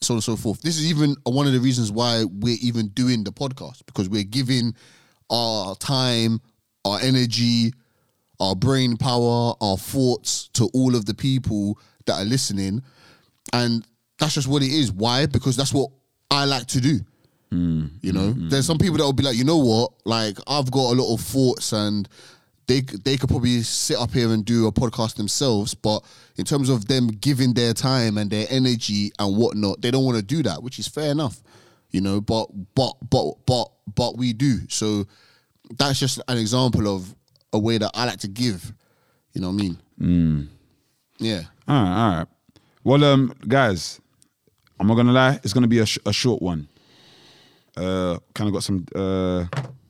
so 0.01 0.15
on 0.15 0.17
and 0.17 0.25
so 0.25 0.37
forth. 0.37 0.63
This 0.63 0.79
is 0.79 0.89
even 0.89 1.17
one 1.25 1.47
of 1.47 1.53
the 1.53 1.61
reasons 1.61 1.91
why 1.91 2.25
we're 2.25 2.59
even 2.63 2.89
doing 2.89 3.25
the 3.25 3.33
podcast 3.33 3.85
because 3.87 4.09
we're 4.09 4.23
giving 4.23 4.75
our 5.29 5.75
time, 5.77 6.41
our 6.85 7.01
energy, 7.01 7.73
our 8.41 8.55
brain 8.55 8.97
power, 8.97 9.55
our 9.61 9.77
thoughts 9.77 10.49
to 10.55 10.71
all 10.73 10.95
of 10.95 11.07
the 11.07 11.15
people 11.15 11.79
that 12.07 12.15
are 12.21 12.25
listening. 12.25 12.83
And 13.53 13.87
that's 14.19 14.35
just 14.35 14.49
what 14.49 14.63
it 14.63 14.71
is. 14.71 14.93
Why? 14.93 15.27
Because 15.27 15.57
that's 15.57 15.73
what 15.73 15.91
I 16.31 16.45
like 16.45 16.67
to 16.69 16.81
do. 16.81 17.01
You 17.55 18.13
know, 18.13 18.33
mm, 18.33 18.35
mm, 18.35 18.51
there's 18.51 18.67
some 18.67 18.79
mm. 18.79 18.83
people 18.83 18.99
that 18.99 19.05
will 19.05 19.13
be 19.13 19.23
like, 19.23 19.37
you 19.37 19.45
know 19.45 19.59
what? 19.59 19.93
Like, 20.05 20.39
I've 20.49 20.71
got 20.71 20.93
a 20.93 20.95
lot 21.01 21.15
of 21.15 21.21
thoughts 21.21 21.73
and 21.73 22.09
they 22.67 22.81
they 22.81 23.17
could 23.17 23.29
probably 23.29 23.63
sit 23.63 23.97
up 23.97 24.13
here 24.13 24.33
and 24.33 24.45
do 24.45 24.67
a 24.67 24.73
podcast 24.73 25.17
themselves, 25.17 25.75
but 25.75 26.03
in 26.37 26.45
terms 26.45 26.69
of 26.69 26.87
them 26.89 27.09
giving 27.09 27.55
their 27.55 27.75
time 27.75 28.19
and 28.19 28.31
their 28.31 28.47
energy 28.51 29.13
and 29.19 29.37
whatnot, 29.37 29.83
they 29.83 29.91
don't 29.91 30.05
want 30.05 30.17
to 30.17 30.23
do 30.23 30.43
that, 30.43 30.63
which 30.63 30.79
is 30.79 30.89
fair 30.89 31.11
enough. 31.11 31.43
You 31.91 32.01
know, 32.01 32.21
but 32.21 32.49
but 32.75 32.95
but 33.09 33.35
but 33.47 33.71
but 33.95 34.17
we 34.17 34.33
do. 34.33 34.61
So 34.69 35.05
that's 35.79 36.01
just 36.01 36.21
an 36.27 36.39
example 36.39 36.89
of 36.89 37.15
a 37.53 37.59
way 37.59 37.79
that 37.79 37.91
I 37.95 38.07
like 38.07 38.19
to 38.21 38.29
give. 38.29 38.73
You 39.33 39.43
know 39.43 39.51
what 39.51 39.61
I 39.61 39.65
mean? 39.65 39.79
Yeah. 41.19 41.43
All 41.69 41.83
right, 41.83 42.03
all 42.03 42.17
right. 42.19 42.27
Well, 42.83 43.05
um, 43.05 43.35
guys, 43.47 44.01
I'm 44.81 44.87
not 44.87 44.95
gonna 44.97 45.13
lie. 45.13 45.39
It's 45.45 45.53
gonna 45.53 45.69
be 45.69 45.79
a, 45.79 45.87
sh- 45.87 45.99
a 46.07 46.13
short 46.13 46.43
one. 46.43 46.69
Uh, 47.77 48.19
kind 48.35 48.49
of 48.49 48.55
got 48.55 48.63
some 48.63 48.87
uh 48.95 49.47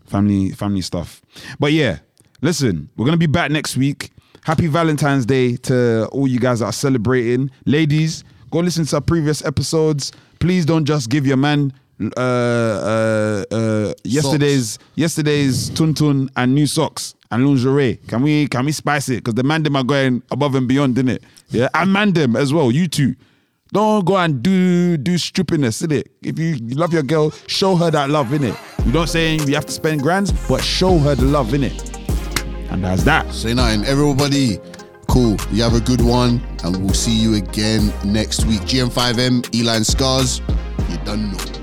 family 0.06 0.50
family 0.50 0.80
stuff, 0.80 1.20
but 1.58 1.72
yeah. 1.72 1.98
Listen, 2.42 2.90
we're 2.96 3.06
gonna 3.06 3.16
be 3.16 3.26
back 3.26 3.50
next 3.50 3.74
week. 3.76 4.10
Happy 4.42 4.66
Valentine's 4.66 5.24
Day 5.24 5.56
to 5.56 6.06
all 6.12 6.28
you 6.28 6.38
guys 6.38 6.58
that 6.60 6.66
are 6.66 6.72
celebrating. 6.72 7.50
Ladies, 7.64 8.22
go 8.50 8.58
listen 8.58 8.84
to 8.84 8.96
our 8.96 9.00
previous 9.00 9.42
episodes. 9.46 10.12
Please 10.40 10.66
don't 10.66 10.84
just 10.84 11.08
give 11.08 11.26
your 11.26 11.38
man 11.38 11.72
uh 12.18 12.20
uh 12.20 13.44
uh 13.54 13.94
yesterday's 14.04 14.78
yesterday's 14.96 15.70
tuntun 15.70 16.28
and 16.36 16.54
new 16.54 16.66
socks 16.66 17.14
and 17.30 17.46
lingerie. 17.46 17.96
Can 18.08 18.20
we 18.22 18.46
can 18.48 18.66
we 18.66 18.72
spice 18.72 19.08
it? 19.08 19.16
Because 19.24 19.34
the 19.34 19.42
man 19.44 19.62
them 19.62 19.76
are 19.76 19.84
going 19.84 20.22
above 20.30 20.54
and 20.54 20.68
beyond, 20.68 20.96
didn't 20.96 21.12
it? 21.12 21.22
Yeah, 21.48 21.68
and 21.72 21.92
man 21.92 22.12
them 22.12 22.36
as 22.36 22.52
well. 22.52 22.70
You 22.70 22.88
too. 22.88 23.14
Don't 23.74 24.06
go 24.06 24.16
and 24.16 24.40
do 24.40 24.96
do 24.96 25.18
stupidness, 25.18 25.82
in 25.82 25.90
it. 25.90 26.08
If 26.22 26.38
you 26.38 26.58
love 26.76 26.92
your 26.92 27.02
girl, 27.02 27.32
show 27.48 27.74
her 27.74 27.90
that 27.90 28.08
love, 28.08 28.32
in 28.32 28.44
it. 28.44 28.54
We 28.86 28.92
don't 28.92 29.08
say 29.08 29.34
you 29.34 29.54
have 29.56 29.66
to 29.66 29.72
spend 29.72 30.00
grands, 30.00 30.30
but 30.46 30.62
show 30.62 30.96
her 30.98 31.16
the 31.16 31.24
love, 31.24 31.52
in 31.54 31.64
it. 31.64 31.98
And 32.70 32.84
that's 32.84 33.02
that. 33.02 33.32
Say 33.32 33.52
nothing. 33.52 33.84
Everybody, 33.84 34.60
cool. 35.08 35.36
You 35.50 35.64
have 35.64 35.74
a 35.74 35.80
good 35.80 36.02
one, 36.02 36.40
and 36.62 36.76
we'll 36.84 36.94
see 36.94 37.18
you 37.18 37.34
again 37.34 37.92
next 38.04 38.44
week. 38.46 38.60
GM5M, 38.60 39.52
Eli 39.52 39.74
and 39.74 39.84
Scars, 39.84 40.40
you 40.88 40.96
done 40.98 41.32
know. 41.32 41.53